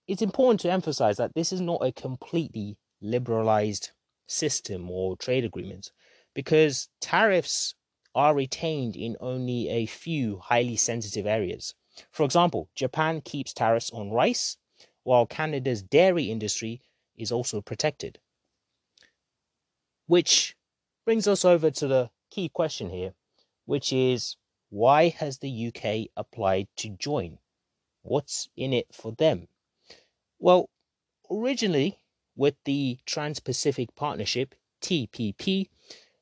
it's 0.08 0.22
important 0.22 0.62
to 0.62 0.72
emphasize 0.72 1.18
that 1.18 1.34
this 1.34 1.52
is 1.52 1.60
not 1.60 1.86
a 1.86 1.92
completely 1.92 2.78
liberalized 3.02 3.92
system 4.26 4.90
or 4.90 5.18
trade 5.18 5.44
agreement 5.44 5.92
because 6.34 6.88
tariffs 7.02 7.76
are 8.16 8.34
retained 8.34 8.96
in 8.96 9.18
only 9.20 9.68
a 9.68 9.86
few 9.86 10.38
highly 10.40 10.78
sensitive 10.78 11.26
areas. 11.26 11.76
For 12.10 12.24
example, 12.24 12.70
Japan 12.74 13.20
keeps 13.20 13.54
tariffs 13.54 13.90
on 13.92 14.12
rice, 14.12 14.56
while 15.04 15.26
Canada's 15.26 15.82
dairy 15.82 16.32
industry 16.32 16.82
is 17.18 17.34
also 17.34 17.62
protected. 17.62 18.20
Which 20.12 20.58
brings 21.06 21.26
us 21.26 21.46
over 21.46 21.72
to 21.72 21.88
the 21.88 22.12
key 22.30 22.50
question 22.50 22.90
here 22.90 23.14
which 23.64 23.94
is 23.94 24.36
why 24.70 25.08
has 25.08 25.38
the 25.38 25.68
UK 25.68 26.12
applied 26.18 26.68
to 26.80 26.90
join? 26.90 27.40
What's 28.02 28.50
in 28.58 28.74
it 28.74 28.94
for 28.94 29.14
them? 29.14 29.48
Well, 30.38 30.70
originally 31.30 32.04
with 32.36 32.56
the 32.66 33.00
Trans 33.06 33.40
Pacific 33.40 33.96
Partnership, 33.96 34.54
TPP, 34.82 35.70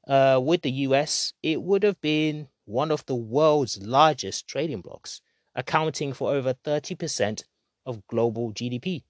uh, 0.07 0.39
with 0.39 0.61
the 0.61 0.85
US, 0.85 1.33
it 1.41 1.63
would 1.63 1.81
have 1.81 1.99
been 1.99 2.49
one 2.65 2.91
of 2.91 3.07
the 3.07 3.15
world's 3.15 3.81
largest 3.81 4.47
trading 4.47 4.81
blocs, 4.81 5.19
accounting 5.55 6.13
for 6.13 6.31
over 6.31 6.53
30% 6.53 7.43
of 7.87 8.05
global 8.05 8.53
GDP. 8.53 9.01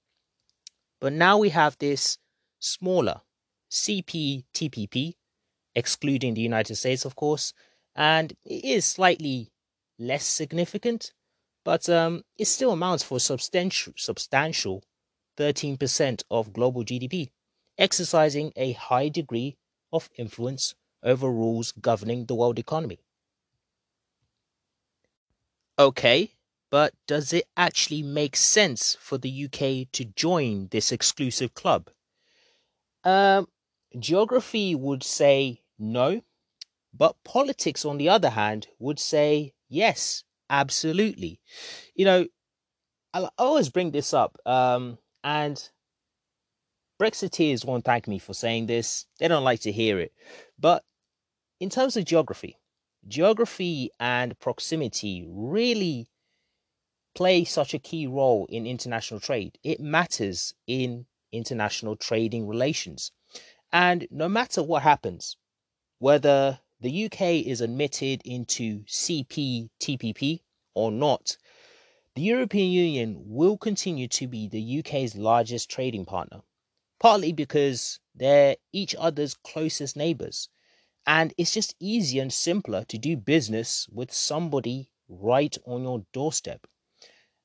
But 1.02 1.12
now 1.12 1.38
we 1.38 1.50
have 1.50 1.78
this 1.80 2.18
smaller 2.60 3.24
CPTPP, 3.70 5.16
excluding 5.76 6.34
the 6.34 6.42
United 6.42 6.76
States, 6.76 7.06
of 7.06 7.16
course, 7.16 7.54
and 7.96 8.34
it 8.46 8.66
is 8.66 8.86
slightly 8.86 9.52
less 9.98 10.26
significant, 10.26 11.14
but 11.64 11.88
um, 11.90 12.24
it 12.38 12.46
still 12.46 12.72
amounts 12.72 13.04
for 13.04 13.20
substantial, 13.20 13.94
substantial 13.98 14.84
13% 15.38 16.24
of 16.32 16.54
global 16.54 16.84
GDP, 16.84 17.30
exercising 17.78 18.52
a 18.56 18.74
high 18.74 19.10
degree 19.10 19.58
of 19.92 20.10
influence 20.18 20.76
over 21.04 21.30
rules 21.30 21.72
governing 21.72 22.26
the 22.26 22.36
world 22.36 22.60
economy. 22.60 23.00
Okay, 25.78 26.34
but 26.70 26.94
does 27.08 27.32
it 27.32 27.46
actually 27.56 28.04
make 28.04 28.36
sense 28.36 28.98
for 29.00 29.18
the 29.18 29.46
UK 29.46 29.90
to 29.94 30.06
join 30.16 30.68
this 30.72 30.92
exclusive 30.92 31.54
club? 31.54 31.90
Um, 33.04 33.48
geography 33.98 34.76
would 34.76 35.04
say 35.04 35.62
no, 35.78 36.22
but 36.94 37.24
politics, 37.24 37.86
on 37.86 37.98
the 37.98 38.10
other 38.10 38.30
hand, 38.30 38.68
would 38.80 39.00
say 39.00 39.54
yes, 39.68 40.24
absolutely. 40.50 41.40
You 41.96 42.06
know, 42.06 42.28
I 43.14 43.30
always 43.38 43.70
bring 43.70 43.92
this 43.92 44.14
up, 44.14 44.38
um, 44.46 44.98
and 45.24 45.70
Brexiteers 47.02 47.66
won't 47.66 47.86
thank 47.86 48.08
me 48.08 48.20
for 48.20 48.34
saying 48.34 48.66
this. 48.66 49.06
They 49.20 49.28
don't 49.28 49.44
like 49.44 49.62
to 49.62 49.72
hear 49.72 50.00
it. 50.00 50.14
But 50.60 50.84
in 51.60 51.70
terms 51.70 51.96
of 51.96 52.06
geography, 52.06 52.58
geography 53.08 53.92
and 54.00 54.38
proximity 54.40 55.26
really 55.28 56.10
play 57.16 57.44
such 57.44 57.74
a 57.74 57.80
key 57.80 58.06
role 58.08 58.46
in 58.50 58.68
international 58.68 59.20
trade. 59.20 59.58
It 59.64 59.80
matters 59.80 60.54
in 60.68 61.06
international 61.32 61.96
trading 61.96 62.48
relations. 62.48 63.12
And 63.72 64.08
no 64.10 64.28
matter 64.28 64.64
what 64.64 64.84
happens, 64.84 65.38
whether 66.00 66.60
the 66.80 67.06
UK 67.06 67.46
is 67.46 67.62
admitted 67.62 68.22
into 68.26 68.84
CPTPP 68.86 70.42
or 70.74 70.92
not, 70.92 71.38
the 72.16 72.22
European 72.22 72.72
Union 72.72 73.22
will 73.26 73.58
continue 73.58 74.08
to 74.08 74.28
be 74.28 74.48
the 74.48 74.80
UK's 74.80 75.16
largest 75.16 75.70
trading 75.70 76.06
partner, 76.06 76.42
partly 77.00 77.32
because 77.32 78.00
they're 78.16 78.58
each 78.74 78.96
other's 78.96 79.36
closest 79.36 79.96
neighbors, 79.96 80.50
and 81.06 81.34
it's 81.38 81.54
just 81.54 81.76
easier 81.80 82.22
and 82.22 82.34
simpler 82.34 82.84
to 82.86 82.98
do 82.98 83.16
business 83.16 83.88
with 83.90 84.12
somebody 84.12 84.92
right 85.08 85.58
on 85.66 85.84
your 85.84 86.06
doorstep. 86.12 86.66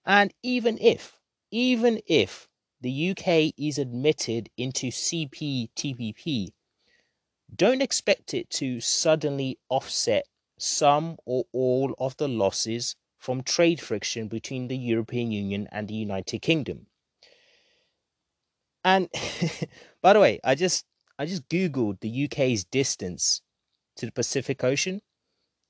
And 0.06 0.32
even 0.42 0.78
if, 0.78 1.20
even 1.50 2.00
if 2.06 2.48
the 2.84 3.10
UK 3.12 3.54
is 3.56 3.78
admitted 3.78 4.50
into 4.58 4.88
CPTPP, 4.88 6.50
don't 7.56 7.80
expect 7.80 8.34
it 8.34 8.50
to 8.50 8.78
suddenly 8.78 9.58
offset 9.70 10.26
some 10.58 11.16
or 11.24 11.46
all 11.52 11.94
of 11.98 12.14
the 12.18 12.28
losses 12.28 12.94
from 13.16 13.42
trade 13.42 13.80
friction 13.80 14.28
between 14.28 14.68
the 14.68 14.76
European 14.76 15.32
Union 15.32 15.66
and 15.72 15.88
the 15.88 15.94
United 15.94 16.40
Kingdom. 16.40 16.88
And 18.84 19.08
by 20.02 20.12
the 20.12 20.20
way, 20.20 20.38
I 20.44 20.54
just 20.54 20.84
I 21.18 21.24
just 21.24 21.48
googled 21.48 22.00
the 22.00 22.26
UK's 22.26 22.64
distance 22.64 23.40
to 23.96 24.04
the 24.04 24.12
Pacific 24.12 24.62
Ocean 24.62 25.00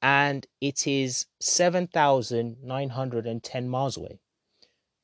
and 0.02 0.48
it 0.60 0.88
is 0.88 1.26
7,910 1.38 3.68
miles 3.68 3.96
away. 3.96 4.18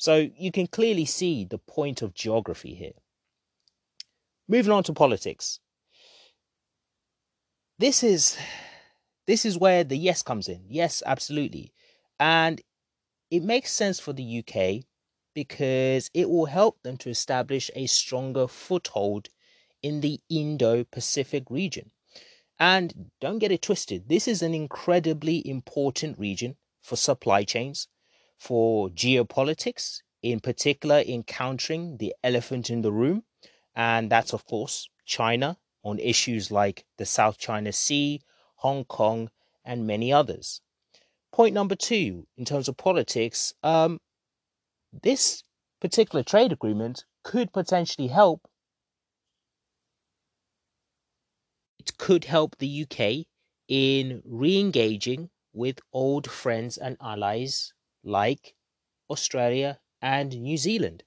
So 0.00 0.28
you 0.36 0.50
can 0.50 0.66
clearly 0.66 1.04
see 1.04 1.44
the 1.44 1.58
point 1.58 2.02
of 2.02 2.14
geography 2.14 2.74
here. 2.74 2.98
Moving 4.48 4.72
on 4.72 4.82
to 4.84 4.92
politics 4.92 5.60
this 7.80 8.02
is 8.02 8.36
this 9.26 9.46
is 9.46 9.56
where 9.56 9.84
the 9.84 9.96
yes 9.96 10.22
comes 10.22 10.48
in. 10.48 10.62
Yes, 10.68 11.02
absolutely. 11.06 11.72
And 12.18 12.60
it 13.30 13.42
makes 13.42 13.72
sense 13.72 13.98
for 13.98 14.12
the 14.12 14.38
UK 14.40 14.84
because 15.34 16.10
it 16.12 16.28
will 16.28 16.44
help 16.44 16.82
them 16.82 16.98
to 16.98 17.08
establish 17.08 17.70
a 17.74 17.86
stronger 17.86 18.46
foothold 18.46 19.28
in 19.82 20.02
the 20.02 20.20
Indo 20.28 20.84
Pacific 20.84 21.44
region. 21.48 21.90
And 22.58 23.10
don't 23.18 23.38
get 23.38 23.52
it 23.52 23.62
twisted, 23.62 24.10
this 24.10 24.28
is 24.28 24.42
an 24.42 24.52
incredibly 24.52 25.46
important 25.48 26.18
region 26.18 26.56
for 26.82 26.96
supply 26.96 27.44
chains, 27.44 27.88
for 28.40 28.88
geopolitics, 28.88 30.00
in 30.22 30.40
particular, 30.40 31.00
encountering 31.06 31.98
the 31.98 32.14
elephant 32.24 32.70
in 32.70 32.80
the 32.80 32.90
room. 32.90 33.22
And 33.76 34.10
that's, 34.10 34.32
of 34.32 34.46
course, 34.46 34.88
China 35.04 35.58
on 35.84 35.98
issues 35.98 36.50
like 36.50 36.86
the 36.96 37.04
South 37.04 37.36
China 37.36 37.70
Sea, 37.70 38.22
Hong 38.56 38.84
Kong, 38.86 39.30
and 39.62 39.86
many 39.86 40.10
others. 40.10 40.62
Point 41.32 41.54
number 41.54 41.74
two, 41.74 42.26
in 42.38 42.46
terms 42.46 42.66
of 42.66 42.78
politics, 42.78 43.52
um, 43.62 44.00
this 44.90 45.44
particular 45.78 46.22
trade 46.22 46.50
agreement 46.50 47.04
could 47.22 47.52
potentially 47.52 48.08
help. 48.08 48.48
It 51.78 51.98
could 51.98 52.24
help 52.24 52.56
the 52.56 52.84
UK 52.84 53.26
in 53.68 54.22
re 54.24 54.58
engaging 54.58 55.28
with 55.52 55.80
old 55.92 56.30
friends 56.30 56.78
and 56.78 56.96
allies 57.00 57.74
like 58.02 58.54
Australia 59.08 59.80
and 60.00 60.40
New 60.40 60.56
Zealand. 60.56 61.04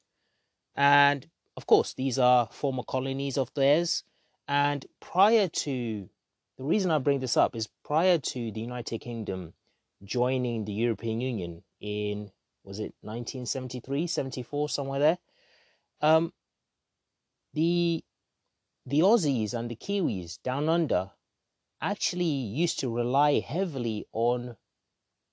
And 0.76 1.30
of 1.56 1.68
course, 1.68 1.94
these 1.94 2.18
are 2.18 2.50
former 2.52 2.84
colonies 2.84 3.38
of 3.38 3.54
theirs 3.54 4.04
and 4.48 4.86
prior 5.00 5.48
to 5.48 6.10
the 6.58 6.64
reason 6.64 6.92
I 6.92 7.00
bring 7.00 7.20
this 7.20 7.38
up 7.38 7.56
is 7.56 7.70
prior 7.84 8.18
to 8.18 8.52
the 8.52 8.62
United 8.62 9.00
Kingdom 9.00 9.54
joining 10.04 10.66
the 10.66 10.74
European 10.74 11.22
Union 11.22 11.64
in 11.80 12.32
was 12.64 12.80
it 12.80 12.94
1973, 13.02 14.08
74, 14.08 14.70
somewhere 14.70 15.00
there. 15.00 15.18
Um, 16.02 16.34
the 17.54 18.04
the 18.86 19.00
Aussies 19.00 19.54
and 19.54 19.70
the 19.70 19.76
Kiwis 19.76 20.42
down 20.42 20.70
under 20.70 21.12
actually 21.82 22.26
used 22.26 22.80
to 22.80 22.90
rely 22.90 23.40
heavily 23.40 24.06
on 24.12 24.58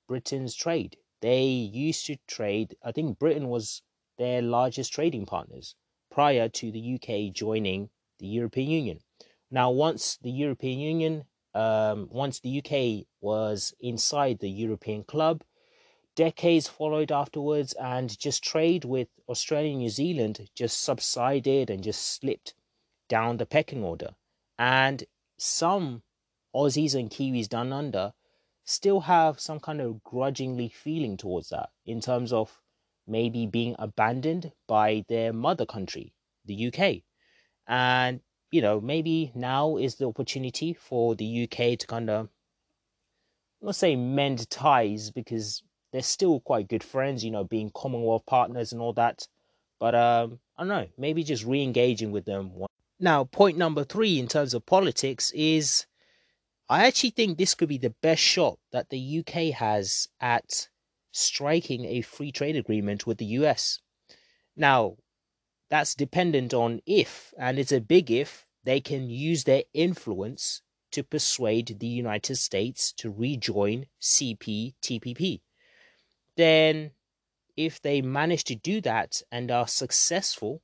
Britain's 0.08 0.54
trade. 0.54 0.96
They 1.20 1.44
used 1.44 2.06
to 2.06 2.16
trade. 2.26 2.76
I 2.82 2.92
think 2.92 3.18
Britain 3.18 3.48
was 3.48 3.82
their 4.18 4.42
largest 4.42 4.92
trading 4.92 5.26
partners 5.26 5.74
prior 6.10 6.48
to 6.48 6.70
the 6.70 6.94
UK 6.94 7.32
joining 7.32 7.90
the 8.18 8.26
European 8.26 8.70
Union. 8.70 9.00
Now, 9.50 9.70
once 9.70 10.16
the 10.18 10.30
European 10.30 10.78
Union, 10.78 11.24
um, 11.54 12.08
once 12.10 12.40
the 12.40 12.58
UK 12.58 13.06
was 13.20 13.74
inside 13.80 14.38
the 14.38 14.50
European 14.50 15.04
club, 15.04 15.42
decades 16.14 16.68
followed 16.68 17.10
afterwards, 17.10 17.72
and 17.74 18.18
just 18.18 18.42
trade 18.42 18.84
with 18.84 19.08
Australia 19.28 19.70
and 19.70 19.78
New 19.80 19.88
Zealand 19.88 20.48
just 20.54 20.80
subsided 20.82 21.70
and 21.70 21.82
just 21.82 22.02
slipped 22.02 22.54
down 23.08 23.36
the 23.36 23.46
pecking 23.46 23.82
order. 23.82 24.14
And 24.58 25.04
some 25.38 26.02
Aussies 26.54 26.94
and 26.94 27.10
Kiwis 27.10 27.48
down 27.48 27.72
under 27.72 28.12
still 28.64 29.00
have 29.00 29.40
some 29.40 29.60
kind 29.60 29.80
of 29.80 30.02
grudgingly 30.04 30.68
feeling 30.68 31.16
towards 31.16 31.48
that 31.50 31.70
in 31.86 32.00
terms 32.00 32.32
of 32.32 32.60
maybe 33.06 33.46
being 33.46 33.74
abandoned 33.78 34.52
by 34.66 35.04
their 35.08 35.32
mother 35.32 35.66
country, 35.66 36.12
the 36.44 36.66
UK. 36.72 37.02
And, 37.66 38.20
you 38.50 38.62
know, 38.62 38.80
maybe 38.80 39.32
now 39.34 39.76
is 39.76 39.96
the 39.96 40.06
opportunity 40.06 40.72
for 40.72 41.14
the 41.14 41.44
UK 41.44 41.78
to 41.78 41.86
kind 41.86 42.10
of, 42.10 42.28
not 43.62 43.76
say 43.76 43.94
mend 43.96 44.48
ties 44.48 45.10
because 45.10 45.62
they're 45.92 46.02
still 46.02 46.40
quite 46.40 46.68
good 46.68 46.84
friends, 46.84 47.24
you 47.24 47.30
know, 47.30 47.44
being 47.44 47.70
Commonwealth 47.74 48.24
partners 48.26 48.72
and 48.72 48.80
all 48.80 48.92
that. 48.94 49.26
But 49.78 49.94
um, 49.94 50.38
I 50.56 50.62
don't 50.62 50.68
know, 50.68 50.88
maybe 50.96 51.24
just 51.24 51.44
re 51.44 51.62
engaging 51.62 52.12
with 52.12 52.24
them. 52.24 52.52
Now, 52.98 53.24
point 53.24 53.56
number 53.56 53.82
three 53.84 54.18
in 54.18 54.28
terms 54.28 54.54
of 54.54 54.66
politics 54.66 55.30
is 55.32 55.86
I 56.70 56.86
actually 56.86 57.10
think 57.10 57.36
this 57.36 57.56
could 57.56 57.68
be 57.68 57.78
the 57.78 57.96
best 58.00 58.22
shot 58.22 58.60
that 58.70 58.90
the 58.90 59.18
UK 59.18 59.52
has 59.58 60.06
at 60.20 60.68
striking 61.10 61.84
a 61.84 62.00
free 62.00 62.30
trade 62.30 62.54
agreement 62.54 63.08
with 63.08 63.18
the 63.18 63.24
US. 63.40 63.80
Now, 64.54 64.98
that's 65.68 65.96
dependent 65.96 66.54
on 66.54 66.80
if, 66.86 67.34
and 67.36 67.58
it's 67.58 67.72
a 67.72 67.80
big 67.80 68.08
if, 68.12 68.46
they 68.62 68.80
can 68.80 69.10
use 69.10 69.42
their 69.42 69.64
influence 69.74 70.62
to 70.92 71.02
persuade 71.02 71.80
the 71.80 71.88
United 71.88 72.36
States 72.36 72.92
to 72.98 73.10
rejoin 73.10 73.86
CPTPP. 74.00 75.40
Then, 76.36 76.92
if 77.56 77.82
they 77.82 78.00
manage 78.00 78.44
to 78.44 78.54
do 78.54 78.80
that 78.82 79.22
and 79.32 79.50
are 79.50 79.66
successful, 79.66 80.62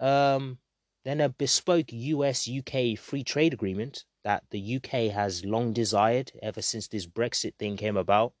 um, 0.00 0.56
then 1.04 1.20
a 1.20 1.28
bespoke 1.28 1.92
US 1.92 2.48
UK 2.48 2.98
free 2.98 3.24
trade 3.24 3.52
agreement 3.52 4.06
that 4.24 4.44
the 4.50 4.76
UK 4.76 5.12
has 5.12 5.44
long 5.44 5.72
desired 5.72 6.32
ever 6.42 6.60
since 6.60 6.88
this 6.88 7.06
Brexit 7.06 7.54
thing 7.56 7.76
came 7.76 7.96
about 7.96 8.32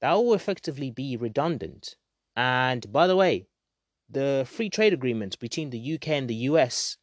that 0.00 0.12
will 0.12 0.34
effectively 0.34 0.90
be 0.90 1.16
redundant. 1.16 1.96
And 2.36 2.90
by 2.92 3.06
the 3.06 3.16
way, 3.16 3.46
the 4.08 4.46
free 4.48 4.70
trade 4.70 4.92
agreement 4.92 5.38
between 5.38 5.70
the 5.70 5.94
UK 5.94 6.08
and 6.08 6.28
the 6.28 6.46
US 6.50 6.98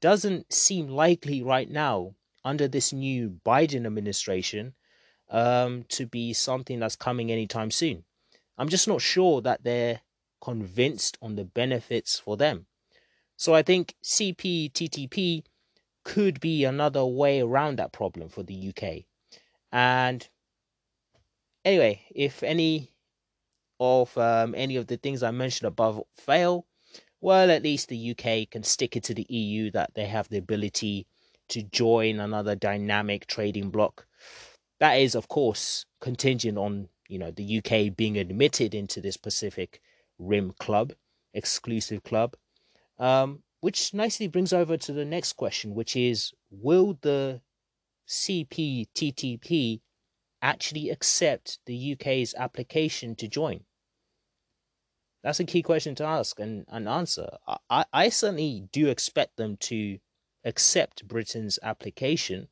doesn't 0.00 0.52
seem 0.52 0.88
likely 0.88 1.42
right 1.42 1.68
now 1.68 2.14
under 2.44 2.68
this 2.68 2.92
new 2.92 3.40
Biden 3.44 3.86
administration 3.86 4.74
um, 5.30 5.84
to 5.88 6.06
be 6.06 6.32
something 6.32 6.80
that's 6.80 6.96
coming 6.96 7.30
anytime 7.30 7.70
soon. 7.70 8.04
I'm 8.56 8.68
just 8.68 8.88
not 8.88 9.00
sure 9.00 9.40
that 9.42 9.64
they're 9.64 10.00
convinced 10.40 11.18
on 11.20 11.36
the 11.36 11.44
benefits 11.44 12.18
for 12.18 12.36
them. 12.36 12.66
So 13.36 13.54
I 13.54 13.62
think 13.62 13.94
CPTPP 14.04 15.44
could 16.04 16.40
be 16.40 16.64
another 16.64 17.04
way 17.04 17.40
around 17.40 17.78
that 17.78 17.92
problem 17.92 18.28
for 18.28 18.42
the 18.42 18.72
UK. 18.74 19.04
And 19.70 20.28
anyway, 21.64 22.02
if 22.14 22.42
any 22.42 22.90
of 23.80 24.16
um, 24.18 24.54
any 24.56 24.76
of 24.76 24.86
the 24.86 24.96
things 24.96 25.22
I 25.22 25.30
mentioned 25.30 25.68
above 25.68 26.02
fail, 26.16 26.66
well, 27.20 27.50
at 27.50 27.62
least 27.62 27.88
the 27.88 28.10
UK 28.10 28.50
can 28.50 28.62
stick 28.62 28.96
it 28.96 29.04
to 29.04 29.14
the 29.14 29.26
EU 29.28 29.70
that 29.72 29.94
they 29.94 30.06
have 30.06 30.28
the 30.28 30.38
ability 30.38 31.06
to 31.48 31.62
join 31.62 32.20
another 32.20 32.54
dynamic 32.54 33.26
trading 33.26 33.70
bloc. 33.70 34.06
That 34.80 34.94
is, 34.94 35.14
of 35.14 35.28
course, 35.28 35.86
contingent 36.00 36.58
on 36.58 36.88
you 37.08 37.18
know 37.18 37.30
the 37.30 37.58
UK 37.58 37.94
being 37.96 38.18
admitted 38.18 38.74
into 38.74 39.00
this 39.00 39.16
Pacific 39.16 39.80
Rim 40.18 40.54
club, 40.58 40.92
exclusive 41.34 42.02
club. 42.02 42.36
Um, 42.98 43.42
which 43.62 43.94
nicely 43.94 44.26
brings 44.26 44.52
over 44.52 44.76
to 44.76 44.92
the 44.92 45.04
next 45.04 45.34
question, 45.34 45.72
which 45.72 45.94
is 45.94 46.32
Will 46.50 46.98
the 47.00 47.40
CPTPP 48.08 49.80
actually 50.42 50.90
accept 50.90 51.60
the 51.66 51.92
UK's 51.92 52.34
application 52.34 53.14
to 53.14 53.28
join? 53.28 53.60
That's 55.22 55.38
a 55.38 55.44
key 55.44 55.62
question 55.62 55.94
to 55.94 56.04
ask 56.04 56.40
and, 56.40 56.64
and 56.66 56.88
answer. 56.88 57.38
I, 57.70 57.84
I 57.92 58.08
certainly 58.08 58.68
do 58.72 58.88
expect 58.88 59.36
them 59.36 59.56
to 59.58 60.00
accept 60.44 61.06
Britain's 61.06 61.60
application. 61.62 62.48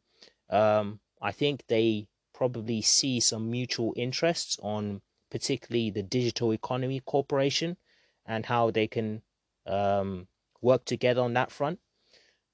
Um, 0.49 1.01
I 1.20 1.33
think 1.33 1.64
they 1.66 2.07
probably 2.33 2.83
see 2.83 3.18
some 3.18 3.51
mutual 3.51 3.92
interests 3.96 4.61
on 4.62 5.03
particularly 5.29 5.90
the 5.90 6.05
Digital 6.05 6.53
Economy 6.53 7.01
Corporation 7.01 7.77
and 8.25 8.46
how 8.46 8.70
they 8.70 8.87
can 8.87 9.23
um, 9.66 10.29
work 10.61 10.85
together 10.85 11.20
on 11.23 11.35
that 11.35 11.51
front. 11.51 11.81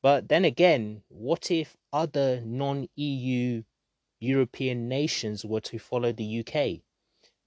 But 0.03 0.29
then 0.29 0.45
again, 0.45 1.03
what 1.09 1.51
if 1.51 1.77
other 1.93 2.41
non 2.45 2.89
EU 2.97 3.63
European 4.21 4.89
nations 4.89 5.45
were 5.45 5.61
to 5.63 5.79
follow 5.79 6.13
the 6.13 6.41
UK? 6.41 6.83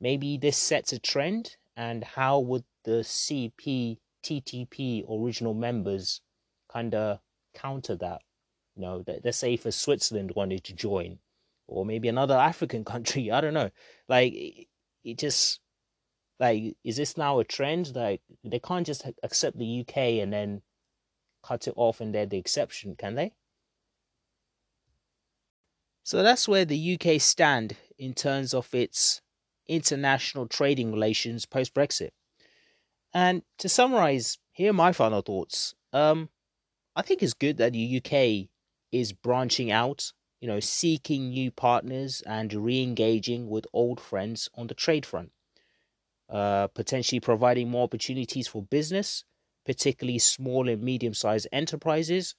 Maybe 0.02 0.38
this 0.38 0.58
sets 0.58 0.94
a 0.94 1.00
trend, 1.00 1.58
and 1.76 2.04
how 2.04 2.40
would 2.40 2.64
the 2.84 3.04
CPTPP 3.04 4.00
original 5.10 5.54
members 5.54 6.22
kind 6.72 6.96
of 6.96 7.20
counter 7.54 7.96
that? 7.98 8.22
You 8.76 8.82
know, 8.82 9.04
let's 9.24 9.38
say 9.38 9.54
if 9.54 9.74
Switzerland 9.74 10.34
wanted 10.36 10.64
to 10.66 10.74
join, 10.74 11.20
or 11.68 11.86
maybe 11.86 12.08
another 12.08 12.36
African 12.36 12.84
country, 12.94 13.32
I 13.32 13.42
don't 13.42 13.54
know. 13.54 13.72
Like, 14.08 14.34
it 15.04 15.18
just 15.18 15.62
like, 16.40 16.78
is 16.84 16.96
this 16.98 17.18
now 17.18 17.40
a 17.40 17.44
trend? 17.44 17.96
Like, 17.96 18.22
they 18.44 18.60
can't 18.60 18.86
just 18.86 19.06
accept 19.24 19.58
the 19.58 19.82
UK 19.82 19.98
and 20.22 20.32
then 20.32 20.62
cut 21.44 21.68
it 21.68 21.74
off 21.76 22.00
and 22.00 22.16
they're 22.16 22.26
the 22.26 22.38
exception, 22.38 22.96
can 22.96 23.16
they? 23.16 23.34
So 26.04 26.24
that's 26.24 26.48
where 26.48 26.66
the 26.66 26.98
UK 27.00 27.20
stand 27.20 27.76
in 27.98 28.14
terms 28.14 28.54
of 28.54 28.74
its 28.74 29.22
international 29.68 30.48
trading 30.48 30.94
relations 30.94 31.46
post 31.46 31.74
Brexit. 31.74 32.12
And 33.14 33.44
to 33.58 33.68
summarize, 33.68 34.38
here 34.52 34.72
are 34.72 34.74
my 34.74 34.92
final 34.94 35.22
thoughts. 35.22 35.76
Um, 35.92 36.30
I 36.96 37.02
think 37.02 37.22
it's 37.22 37.34
good 37.34 37.58
that 37.58 37.74
the 37.74 37.98
UK 37.98 38.50
is 38.92 39.14
branching 39.14 39.72
out, 39.72 40.14
you 40.40 40.48
know, 40.48 40.60
seeking 40.60 41.30
new 41.30 41.52
partners 41.52 42.24
and 42.26 42.52
re 42.54 42.82
engaging 42.82 43.50
with 43.50 43.68
old 43.74 44.00
friends 44.00 44.50
on 44.56 44.68
the 44.68 44.74
trade 44.74 45.06
front 45.06 45.32
uh, 46.30 46.68
potentially 46.68 47.20
providing 47.20 47.70
more 47.70 47.84
opportunities 47.84 48.48
for 48.48 48.62
business, 48.64 49.24
particularly 49.66 50.20
small 50.20 50.70
and 50.70 50.82
medium 50.82 51.14
sized 51.14 51.48
enterprises. 51.52 52.36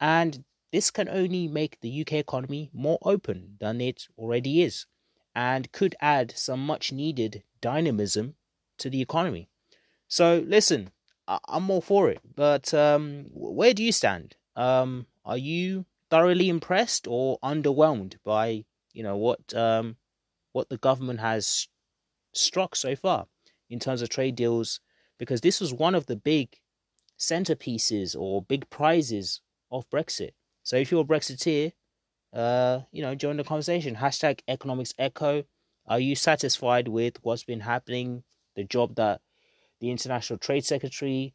And 0.00 0.44
this 0.72 0.90
can 0.90 1.08
only 1.08 1.48
make 1.48 1.80
the 1.80 2.00
UK 2.00 2.14
economy 2.14 2.70
more 2.72 2.98
open 3.02 3.56
than 3.60 3.80
it 3.80 4.06
already 4.18 4.62
is 4.62 4.86
and 5.34 5.70
could 5.72 5.94
add 6.00 6.32
some 6.36 6.64
much 6.64 6.92
needed 6.92 7.42
dynamism 7.60 8.34
to 8.78 8.90
the 8.90 9.00
economy. 9.00 9.48
So, 10.08 10.44
listen, 10.46 10.90
I- 11.28 11.38
am 11.48 11.70
all 11.70 11.80
for 11.80 12.10
it, 12.10 12.20
but 12.34 12.74
um, 12.74 13.26
where 13.32 13.74
do 13.74 13.84
you 13.84 13.92
stand? 13.92 14.36
Um, 14.56 15.06
are 15.24 15.38
you 15.38 15.86
thoroughly 16.10 16.48
impressed 16.48 17.06
or 17.06 17.38
underwhelmed 17.40 18.16
by 18.24 18.64
you 18.92 19.02
know 19.04 19.16
what 19.16 19.54
um, 19.54 19.96
what 20.52 20.68
the 20.68 20.76
government 20.76 21.20
has 21.20 21.68
struck 22.32 22.76
so 22.76 22.94
far 22.94 23.26
in 23.68 23.78
terms 23.78 24.02
of 24.02 24.08
trade 24.08 24.36
deals 24.36 24.80
because 25.18 25.40
this 25.40 25.60
was 25.60 25.72
one 25.72 25.94
of 25.94 26.06
the 26.06 26.16
big 26.16 26.56
centerpieces 27.18 28.16
or 28.18 28.42
big 28.42 28.68
prizes 28.70 29.40
of 29.70 29.88
Brexit. 29.90 30.30
So 30.62 30.76
if 30.76 30.90
you're 30.90 31.02
a 31.02 31.04
Brexiteer, 31.04 31.72
uh, 32.32 32.80
you 32.92 33.02
know, 33.02 33.14
join 33.14 33.36
the 33.36 33.44
conversation. 33.44 33.96
Hashtag 33.96 34.40
economics 34.48 34.94
echo. 34.98 35.44
Are 35.86 36.00
you 36.00 36.14
satisfied 36.14 36.88
with 36.88 37.18
what's 37.22 37.44
been 37.44 37.60
happening, 37.60 38.22
the 38.54 38.64
job 38.64 38.94
that 38.96 39.20
the 39.80 39.90
International 39.90 40.38
Trade 40.38 40.64
Secretary 40.64 41.34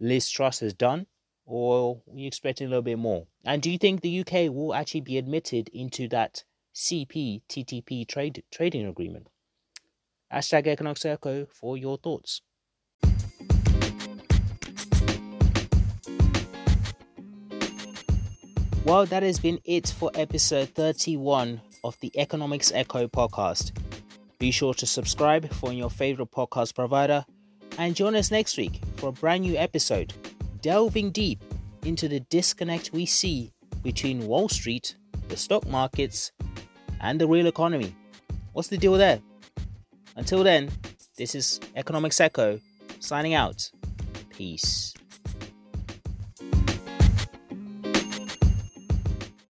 Liz 0.00 0.28
Truss 0.28 0.60
has 0.60 0.74
done, 0.74 1.06
or 1.44 2.02
are 2.10 2.18
you 2.18 2.26
expecting 2.26 2.66
a 2.66 2.70
little 2.70 2.82
bit 2.82 2.98
more? 2.98 3.26
And 3.44 3.62
do 3.62 3.70
you 3.70 3.78
think 3.78 4.00
the 4.00 4.20
UK 4.20 4.52
will 4.52 4.74
actually 4.74 5.02
be 5.02 5.18
admitted 5.18 5.68
into 5.68 6.08
that 6.08 6.44
CPTPP 6.74 8.08
trade 8.08 8.42
trading 8.50 8.86
agreement? 8.86 9.28
Hashtag 10.32 10.66
Economics 10.66 11.04
Echo 11.04 11.46
for 11.46 11.76
your 11.76 11.98
thoughts. 11.98 12.42
Well, 18.84 19.04
that 19.06 19.22
has 19.22 19.40
been 19.40 19.58
it 19.64 19.88
for 19.98 20.10
episode 20.14 20.68
31 20.70 21.60
of 21.82 21.98
the 22.00 22.12
Economics 22.16 22.70
Echo 22.72 23.08
podcast. 23.08 23.72
Be 24.38 24.50
sure 24.50 24.74
to 24.74 24.86
subscribe 24.86 25.52
for 25.54 25.72
your 25.72 25.90
favorite 25.90 26.30
podcast 26.30 26.74
provider 26.74 27.24
and 27.78 27.96
join 27.96 28.14
us 28.14 28.30
next 28.30 28.56
week 28.56 28.80
for 28.96 29.08
a 29.08 29.12
brand 29.12 29.42
new 29.42 29.56
episode 29.56 30.14
delving 30.60 31.10
deep 31.10 31.42
into 31.84 32.08
the 32.08 32.20
disconnect 32.20 32.92
we 32.92 33.06
see 33.06 33.52
between 33.82 34.26
Wall 34.26 34.48
Street, 34.48 34.96
the 35.28 35.36
stock 35.36 35.66
markets, 35.66 36.32
and 37.00 37.20
the 37.20 37.26
real 37.26 37.46
economy. 37.46 37.94
What's 38.52 38.68
the 38.68 38.78
deal 38.78 38.94
there? 38.94 39.20
Until 40.16 40.42
then, 40.42 40.70
this 41.16 41.34
is 41.34 41.60
Economics 41.76 42.20
Echo 42.20 42.58
signing 43.00 43.34
out. 43.34 43.70
Peace. 44.30 44.95